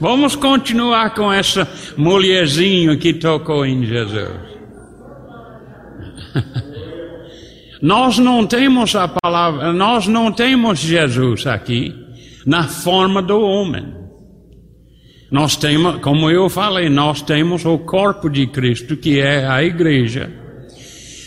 Vamos 0.00 0.34
continuar 0.34 1.14
com 1.14 1.30
essa 1.30 1.68
mulherzinha 1.96 2.96
que 2.96 3.12
tocou 3.12 3.66
em 3.66 3.84
Jesus. 3.84 4.30
Nós 7.82 8.18
não 8.18 8.46
temos 8.46 8.96
a 8.96 9.06
palavra, 9.08 9.72
nós 9.72 10.06
não 10.06 10.30
temos 10.30 10.78
Jesus 10.78 11.48
aqui 11.48 11.92
na 12.46 12.68
forma 12.68 13.20
do 13.20 13.40
homem. 13.40 13.92
Nós 15.32 15.56
temos, 15.56 15.96
como 15.96 16.30
eu 16.30 16.48
falei, 16.48 16.88
nós 16.88 17.22
temos 17.22 17.64
o 17.64 17.76
corpo 17.78 18.30
de 18.30 18.46
Cristo, 18.46 18.96
que 18.96 19.18
é 19.18 19.48
a 19.48 19.64
igreja. 19.64 20.30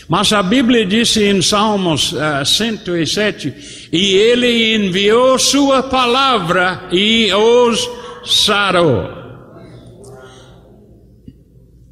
Mas 0.08 0.32
a 0.32 0.42
Bíblia 0.42 0.86
disse 0.86 1.24
em 1.24 1.42
Salmos 1.42 2.12
uh, 2.12 2.40
eh, 2.40 2.44
107: 2.44 3.88
E 3.92 4.14
ele 4.14 4.76
enviou 4.76 5.38
Sua 5.38 5.82
palavra 5.82 6.88
e 6.92 7.32
os 7.32 7.88
sarou. 8.24 9.10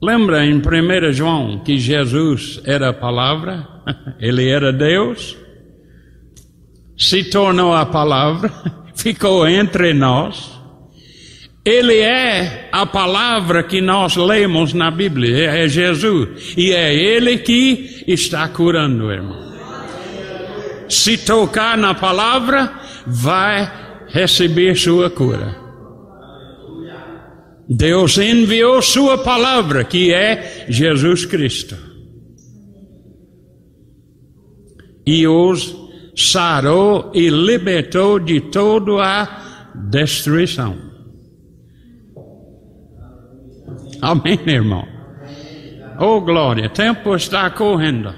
Lembra 0.00 0.44
em 0.44 0.58
1 0.58 1.12
João 1.12 1.58
que 1.60 1.78
Jesus 1.78 2.60
era 2.64 2.90
a 2.90 2.92
palavra? 2.92 3.66
Ele 4.20 4.48
era 4.48 4.70
Deus? 4.70 5.34
Se 6.96 7.24
tornou 7.24 7.74
a 7.74 7.86
palavra, 7.86 8.52
ficou 8.94 9.48
entre 9.48 9.94
nós 9.94 10.54
ele 11.64 11.98
é 11.98 12.68
a 12.70 12.84
palavra 12.84 13.62
que 13.62 13.80
nós 13.80 14.16
lemos 14.16 14.74
na 14.74 14.90
Bíblia, 14.90 15.50
é 15.50 15.66
Jesus. 15.66 16.52
E 16.58 16.72
é 16.72 16.94
Ele 16.94 17.38
que 17.38 18.04
está 18.06 18.46
curando, 18.48 19.10
irmão. 19.10 19.54
Se 20.90 21.16
tocar 21.16 21.78
na 21.78 21.94
palavra, 21.94 22.70
vai 23.06 24.06
receber 24.08 24.76
sua 24.76 25.08
cura. 25.08 25.56
Deus 27.66 28.18
enviou 28.18 28.82
sua 28.82 29.16
palavra, 29.16 29.84
que 29.84 30.12
é 30.12 30.66
Jesus 30.68 31.24
Cristo. 31.24 31.76
E 35.06 35.26
os 35.26 35.74
sarou 36.14 37.10
e 37.14 37.30
libertou 37.30 38.18
de 38.18 38.38
toda 38.40 39.02
a 39.02 39.72
destruição. 39.74 40.83
Amém, 44.00 44.38
irmão? 44.46 44.86
Oh, 45.98 46.20
glória, 46.20 46.68
tempo 46.68 47.14
está 47.14 47.48
correndo. 47.50 48.12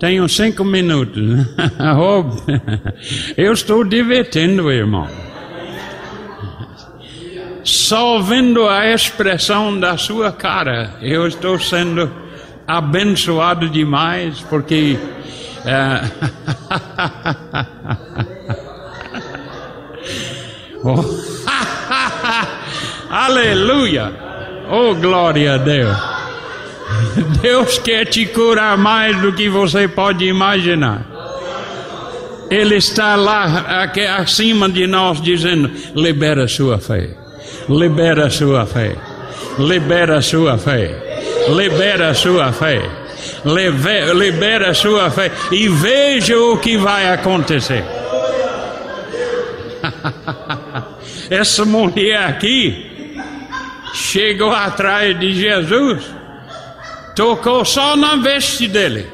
Tenho 0.00 0.28
cinco 0.28 0.64
minutos. 0.64 1.46
Oh, 1.98 2.24
eu 3.36 3.52
estou 3.52 3.84
divertindo, 3.84 4.70
irmão. 4.70 5.08
Só 7.62 8.20
vendo 8.20 8.68
a 8.68 8.92
expressão 8.92 9.78
da 9.78 9.96
sua 9.96 10.32
cara, 10.32 10.96
eu 11.00 11.26
estou 11.26 11.58
sendo 11.58 12.10
abençoado 12.66 13.68
demais, 13.68 14.40
porque. 14.42 14.98
Uh, 15.64 16.00
oh, 20.84 21.04
aleluia! 23.10 24.12
Oh, 24.68 24.94
glória 24.94 25.54
a 25.54 25.58
Deus. 25.58 25.96
Deus 27.40 27.78
quer 27.78 28.06
te 28.06 28.26
curar 28.26 28.76
mais 28.76 29.16
do 29.20 29.32
que 29.32 29.48
você 29.48 29.88
pode 29.88 30.24
imaginar. 30.24 31.06
Ele 32.50 32.76
está 32.76 33.16
lá 33.16 33.82
aqui, 33.82 34.00
acima 34.06 34.68
de 34.68 34.86
nós 34.86 35.20
dizendo: 35.20 35.70
libera 35.94 36.46
sua 36.46 36.78
fé, 36.78 37.10
libera 37.68 38.30
sua 38.30 38.66
fé, 38.66 38.96
libera 39.58 40.20
sua 40.22 40.58
fé, 40.58 41.44
libera 41.48 42.14
sua 42.14 42.52
fé, 42.52 42.82
libera 44.14 44.74
sua 44.74 45.10
fé 45.10 45.30
e 45.50 45.68
veja 45.68 46.38
o 46.38 46.58
que 46.58 46.76
vai 46.76 47.12
acontecer. 47.12 47.84
Essa 51.28 51.64
mulher 51.64 52.16
aqui 52.18 52.95
chegou 53.96 54.50
atrás 54.50 55.18
de 55.18 55.32
Jesus, 55.32 56.04
tocou 57.14 57.64
só 57.64 57.96
na 57.96 58.16
veste 58.16 58.68
dele. 58.68 59.06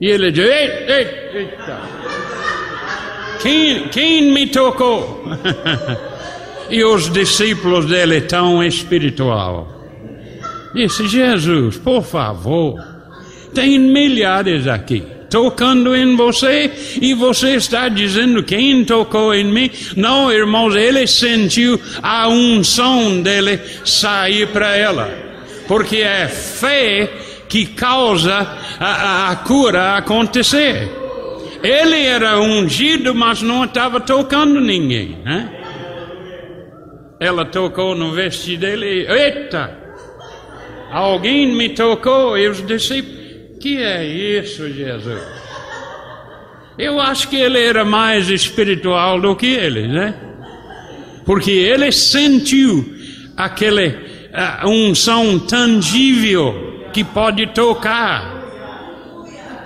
E 0.00 0.06
ele 0.06 0.30
disse: 0.30 0.48
Eita, 0.48 0.92
eita, 0.92 1.80
quem, 3.42 3.88
quem 3.88 4.32
me 4.32 4.46
tocou? 4.46 5.24
e 6.70 6.84
os 6.84 7.10
discípulos 7.10 7.86
dele 7.86 8.20
tão 8.20 8.62
espiritual. 8.62 9.72
Disse: 10.72 11.08
Jesus, 11.08 11.76
por 11.78 12.02
favor, 12.02 12.78
tem 13.54 13.78
milhares 13.78 14.66
aqui 14.68 15.15
tocando 15.30 15.94
em 15.94 16.16
você 16.16 16.70
e 17.00 17.14
você 17.14 17.56
está 17.56 17.88
dizendo 17.88 18.42
quem 18.42 18.84
tocou 18.84 19.34
em 19.34 19.44
mim. 19.44 19.70
Não, 19.96 20.32
irmãos, 20.32 20.74
ele 20.74 21.06
sentiu 21.06 21.80
a 22.02 22.28
unção 22.28 23.20
dele 23.22 23.60
sair 23.84 24.46
para 24.48 24.76
ela, 24.76 25.10
porque 25.66 25.96
é 25.96 26.28
fé 26.28 27.10
que 27.48 27.66
causa 27.66 28.34
a, 28.78 28.86
a, 28.86 29.30
a 29.30 29.36
cura 29.36 29.96
acontecer. 29.96 30.90
Ele 31.62 32.04
era 32.04 32.38
ungido, 32.40 33.14
mas 33.14 33.42
não 33.42 33.64
estava 33.64 34.00
tocando 34.00 34.60
ninguém. 34.60 35.18
Né? 35.24 35.50
Ela 37.18 37.44
tocou 37.44 37.94
no 37.94 38.12
vestido 38.12 38.60
dele. 38.60 39.06
Eita! 39.08 39.86
Alguém 40.90 41.54
me 41.54 41.70
tocou 41.70 42.38
e 42.38 42.48
os 42.48 42.64
discípulos 42.64 43.15
que 43.66 43.82
é 43.82 44.04
isso, 44.04 44.72
Jesus? 44.72 45.20
Eu 46.78 47.00
acho 47.00 47.28
que 47.28 47.34
ele 47.34 47.60
era 47.60 47.84
mais 47.84 48.30
espiritual 48.30 49.20
do 49.20 49.34
que 49.34 49.46
ele, 49.46 49.88
né? 49.88 50.14
Porque 51.24 51.50
ele 51.50 51.90
sentiu 51.90 52.94
aquele 53.36 53.88
uh, 53.88 54.68
unção 54.68 55.40
tangível 55.40 56.84
que 56.92 57.02
pode 57.02 57.48
tocar, 57.48 58.40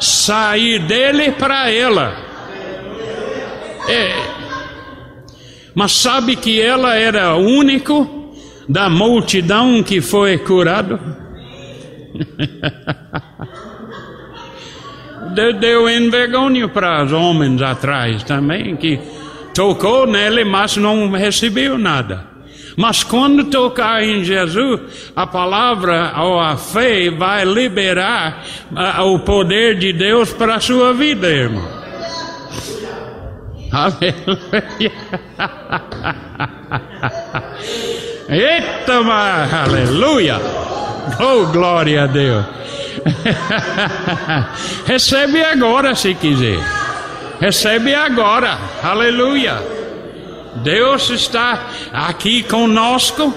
sair 0.01 0.79
dele 0.79 1.33
para 1.33 1.71
ela. 1.71 2.17
É, 3.87 4.15
mas 5.75 5.93
sabe 5.93 6.37
que 6.37 6.59
ela 6.59 6.95
era 6.95 7.37
o 7.37 7.41
único 7.41 8.35
da 8.67 8.89
multidão 8.89 9.83
que 9.83 10.01
foi 10.01 10.39
curado? 10.39 10.99
deu 15.59 15.89
envergonho 15.89 16.69
para 16.69 17.05
os 17.05 17.13
homens 17.13 17.63
atrás 17.63 18.23
também, 18.23 18.77
que 18.77 19.01
tocou 19.55 20.07
nele, 20.07 20.45
mas 20.45 20.77
não 20.77 21.11
recebeu 21.11 21.79
nada. 21.79 22.29
Mas 22.77 23.03
quando 23.03 23.45
tocar 23.45 24.03
em 24.03 24.25
Jesus, 24.25 25.13
a 25.15 25.27
palavra 25.27 26.15
ou 26.19 26.41
a 26.41 26.57
fé 26.57 27.11
vai 27.11 27.45
liberar 27.45 28.43
o 29.05 29.19
poder 29.19 29.79
de 29.79 29.93
Deus 29.93 30.33
para 30.33 30.55
a 30.55 30.61
sua 30.61 30.95
vida, 30.95 31.29
irmão. 31.29 31.69
Aleluia. 33.73 34.93
Eita, 38.31 39.03
mas, 39.03 39.53
aleluia. 39.53 40.41
Oh, 41.19 41.47
glória 41.47 42.05
a 42.05 42.07
Deus. 42.07 42.45
Recebe 44.87 45.43
agora 45.43 45.95
se 45.95 46.15
quiser. 46.15 46.59
Recebe 47.41 47.95
agora. 47.95 48.59
Aleluia. 48.83 49.57
Deus 50.63 51.09
está 51.11 51.69
aqui 51.93 52.43
conosco 52.43 53.33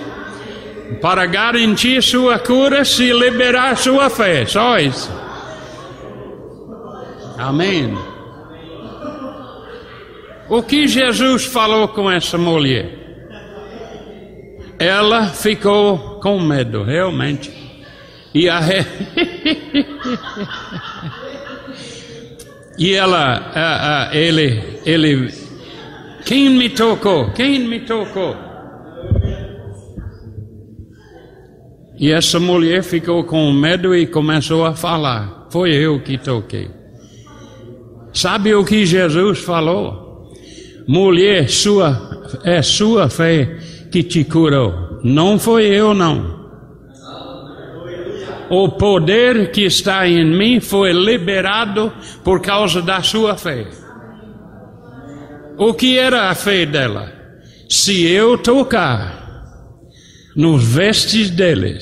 para 1.01 1.26
garantir 1.26 2.01
sua 2.01 2.39
cura 2.39 2.84
se 2.84 3.14
liberar 3.14 3.78
sua 3.78 4.10
fé. 4.10 4.45
Só 4.45 4.78
isso. 4.78 5.12
Amém. 7.38 7.97
O 10.49 10.62
que 10.62 10.88
Jesus 10.88 11.45
falou 11.45 11.88
com 11.88 12.12
essa 12.12 12.38
mulher? 12.38 13.04
Ela 14.78 15.28
ficou 15.28 16.20
com 16.20 16.39
medo, 16.39 16.84
realmente. 16.84 17.62
E 18.34 18.49
a 18.49 18.61
E 22.77 22.93
ela, 22.95 23.51
a, 23.53 24.09
a, 24.09 24.15
ele, 24.15 24.79
ele, 24.84 25.31
quem 26.25 26.49
me 26.49 26.69
tocou? 26.69 27.31
Quem 27.31 27.59
me 27.67 27.81
tocou? 27.81 28.36
E 31.99 32.11
essa 32.11 32.39
mulher 32.39 32.81
ficou 32.84 33.23
com 33.25 33.51
medo 33.51 33.93
e 33.95 34.07
começou 34.07 34.65
a 34.65 34.73
falar: 34.73 35.47
Foi 35.51 35.71
eu 35.71 36.01
que 36.01 36.17
toquei. 36.17 36.67
Sabe 38.11 38.55
o 38.55 38.65
que 38.65 38.88
Jesus 38.88 39.39
falou? 39.39 40.34
Mulher, 40.88 41.47
sua, 41.49 42.19
é 42.43 42.63
sua 42.63 43.07
fé 43.07 43.57
que 43.91 44.01
te 44.01 44.23
curou. 44.23 44.99
Não 45.03 45.38
foi 45.38 45.67
eu, 45.67 45.93
não 45.93 46.42
o 48.49 48.69
poder 48.69 49.51
que 49.51 49.65
está 49.65 50.07
em 50.07 50.25
mim 50.25 50.59
foi 50.59 50.91
liberado 50.91 51.91
por 52.23 52.41
causa 52.41 52.81
da 52.81 53.01
sua 53.01 53.35
fé. 53.35 53.67
O 55.57 55.73
que 55.73 55.97
era 55.97 56.29
a 56.29 56.35
fé 56.35 56.65
dela? 56.65 57.11
Se 57.69 58.05
eu 58.05 58.37
tocar 58.37 59.23
nos 60.35 60.63
vestes 60.63 61.29
dele, 61.29 61.79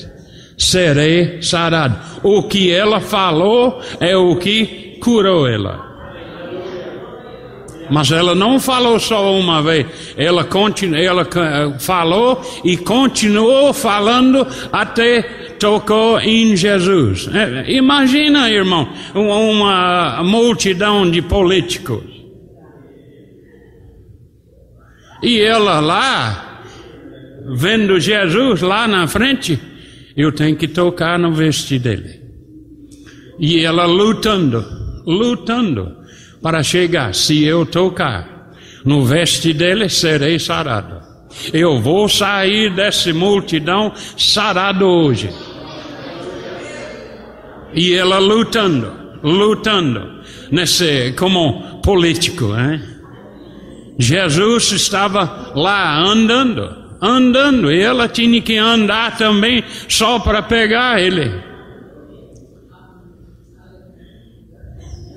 serei 0.58 1.42
sarado. 1.42 1.98
O 2.22 2.44
que 2.44 2.70
ela 2.70 3.00
falou 3.00 3.80
é 4.00 4.16
o 4.16 4.36
que 4.36 4.98
curou 5.00 5.48
ela. 5.48 5.91
Mas 7.92 8.10
ela 8.10 8.34
não 8.34 8.58
falou 8.58 8.98
só 8.98 9.38
uma 9.38 9.60
vez, 9.60 9.86
ela, 10.16 10.44
continu, 10.44 10.96
ela 10.96 11.28
falou 11.78 12.40
e 12.64 12.74
continuou 12.78 13.74
falando 13.74 14.46
até 14.72 15.20
tocou 15.58 16.18
em 16.18 16.56
Jesus. 16.56 17.28
É, 17.28 17.70
imagina, 17.70 18.48
irmão, 18.48 18.88
uma 19.14 20.22
multidão 20.24 21.08
de 21.10 21.20
políticos. 21.20 22.02
E 25.22 25.38
ela 25.42 25.78
lá, 25.78 26.64
vendo 27.54 28.00
Jesus 28.00 28.62
lá 28.62 28.88
na 28.88 29.06
frente, 29.06 29.60
eu 30.16 30.32
tenho 30.32 30.56
que 30.56 30.66
tocar 30.66 31.18
no 31.18 31.30
vestido 31.32 31.82
dele. 31.82 32.22
E 33.38 33.60
ela 33.60 33.84
lutando, 33.84 34.64
lutando 35.06 36.01
para 36.42 36.62
chegar. 36.62 37.14
Se 37.14 37.44
eu 37.44 37.64
tocar 37.64 38.50
no 38.84 39.04
vestido 39.04 39.58
dele, 39.58 39.88
serei 39.88 40.38
sarado. 40.38 41.00
Eu 41.52 41.80
vou 41.80 42.08
sair 42.08 42.74
dessa 42.74 43.12
multidão 43.14 43.92
sarado 44.16 44.84
hoje. 44.84 45.30
E 47.72 47.94
ela 47.94 48.18
lutando, 48.18 48.92
lutando, 49.22 50.20
nesse, 50.50 51.14
como 51.16 51.80
político, 51.82 52.54
hein? 52.54 52.82
Jesus 53.98 54.72
estava 54.72 55.52
lá 55.54 55.98
andando, 55.98 56.68
andando, 57.00 57.72
e 57.72 57.80
ela 57.80 58.08
tinha 58.08 58.40
que 58.42 58.58
andar 58.58 59.16
também 59.16 59.64
só 59.88 60.18
para 60.18 60.42
pegar 60.42 61.00
ele. 61.00 61.51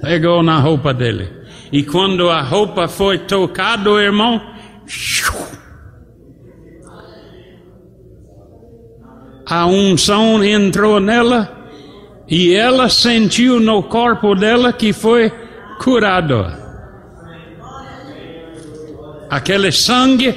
Pegou 0.05 0.43
na 0.43 0.59
roupa 0.59 0.93
dele. 0.93 1.27
E 1.71 1.81
quando 1.81 2.29
a 2.29 2.39
roupa 2.39 2.87
foi 2.87 3.17
tocada, 3.17 3.89
o 3.89 3.99
irmão, 3.99 4.39
a 9.47 9.65
unção 9.65 10.43
entrou 10.43 10.99
nela 10.99 11.67
e 12.27 12.53
ela 12.53 12.87
sentiu 12.87 13.59
no 13.59 13.81
corpo 13.81 14.35
dela 14.35 14.71
que 14.71 14.93
foi 14.93 15.31
curado. 15.79 16.45
Aquele 19.27 19.71
sangue 19.71 20.35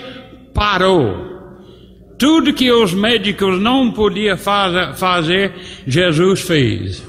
parou. 0.54 1.28
Tudo 2.18 2.54
que 2.54 2.72
os 2.72 2.94
médicos 2.94 3.60
não 3.60 3.92
podiam 3.92 4.36
fazer, 4.36 5.52
Jesus 5.86 6.40
fez. 6.40 7.07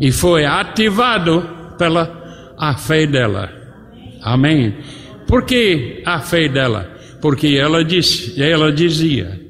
E 0.00 0.12
foi 0.12 0.44
ativado 0.44 1.74
pela 1.76 2.54
a 2.58 2.76
fé 2.76 3.06
dela. 3.06 3.50
Amém. 4.22 4.76
Por 5.26 5.44
que 5.44 6.02
a 6.04 6.20
fé 6.20 6.48
dela? 6.48 6.90
Porque 7.20 7.56
ela 7.56 7.84
disse, 7.84 8.42
ela 8.42 8.72
dizia: 8.72 9.40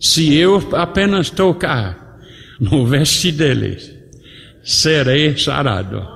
se 0.00 0.36
eu 0.36 0.62
apenas 0.74 1.30
tocar 1.30 2.18
no 2.60 2.86
veste 2.86 3.32
deles, 3.32 3.92
serei 4.62 5.36
sarado. 5.36 6.06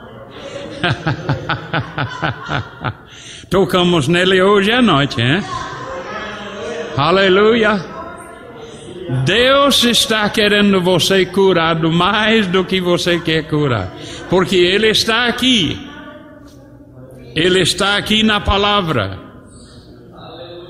Tocamos 3.50 4.06
nele 4.08 4.42
hoje 4.42 4.70
à 4.70 4.82
noite, 4.82 5.20
hein? 5.20 5.42
Aleluia. 6.96 7.97
Deus 9.24 9.84
está 9.84 10.28
querendo 10.28 10.80
você 10.80 11.24
curado 11.24 11.90
mais 11.90 12.46
do 12.46 12.64
que 12.64 12.80
você 12.80 13.18
quer 13.18 13.44
curar, 13.44 13.92
porque 14.28 14.56
Ele 14.56 14.88
está 14.88 15.26
aqui. 15.26 15.86
Ele 17.34 17.60
está 17.60 17.96
aqui 17.96 18.22
na 18.22 18.40
palavra 18.40 19.18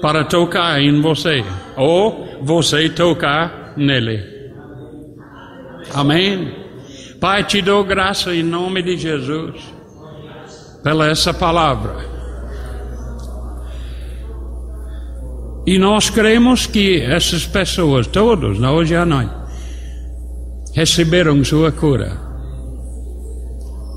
para 0.01 0.25
tocar 0.25 0.81
em 0.81 1.01
você, 1.01 1.45
ou 1.77 2.39
você 2.43 2.89
tocar 2.89 3.73
nele. 3.77 4.23
Amém. 5.95 6.55
Pai, 7.21 7.43
te 7.45 7.61
dou 7.61 7.83
graça 7.83 8.35
em 8.35 8.43
nome 8.43 8.83
de 8.83 8.97
Jesus 8.97 9.79
pela 10.83 11.09
essa 11.09 11.35
palavra. 11.35 12.18
E 15.69 15.77
nós 15.77 16.09
cremos 16.09 16.67
que 16.67 16.99
essas 16.99 17.45
pessoas, 17.45 18.07
todos, 18.07 18.59
hoje 18.59 18.97
à 18.97 19.05
noite, 19.05 19.31
receberam 20.75 21.45
sua 21.45 21.71
cura. 21.71 22.13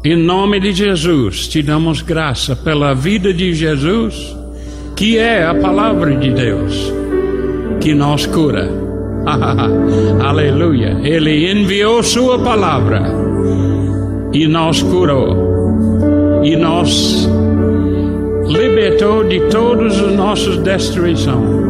Em 0.04 0.18
nome 0.18 0.60
de 0.60 0.74
Jesus, 0.74 1.48
te 1.48 1.64
damos 1.64 2.02
graça 2.02 2.58
pela 2.58 2.94
vida 2.94 3.34
de 3.34 3.54
Jesus, 3.54 4.36
que 4.98 5.18
é 5.18 5.46
a 5.46 5.56
palavra 5.56 6.14
de 6.14 6.32
Deus, 6.32 6.92
que 7.80 7.94
nos 7.94 8.26
cura. 8.26 8.70
Aleluia. 10.28 11.00
Ele 11.02 11.54
enviou 11.54 12.04
sua 12.04 12.38
palavra 12.38 13.02
e 14.34 14.46
nos 14.46 14.84
curou. 14.84 16.42
E 16.44 16.54
nos 16.58 17.30
libertou 18.48 19.24
de 19.24 19.40
todas 19.50 20.00
as 20.00 20.12
nossas 20.14 20.58
destruições. 20.58 21.62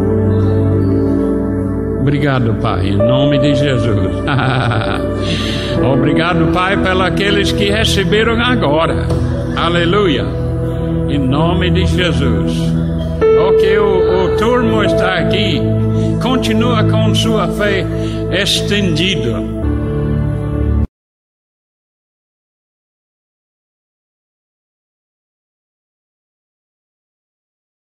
Obrigado, 2.00 2.56
Pai, 2.62 2.90
em 2.90 2.98
nome 2.98 3.38
de 3.40 3.56
Jesus. 3.56 4.16
Obrigado, 5.84 6.52
Pai, 6.52 6.78
pelos 6.78 7.06
aqueles 7.06 7.52
que 7.52 7.70
receberam 7.70 8.42
agora. 8.42 9.08
Aleluia. 9.56 10.26
Em 11.08 11.20
nome 11.20 11.70
de 11.70 11.86
Jesus. 11.86 12.54
Ok, 13.48 13.78
o, 13.78 14.26
o 14.26 14.38
turmo 14.38 14.84
está 14.84 15.20
aqui. 15.20 15.62
Continua 16.22 16.84
com 16.86 17.14
sua 17.14 17.48
fé 17.48 17.86
estendida 18.32 19.61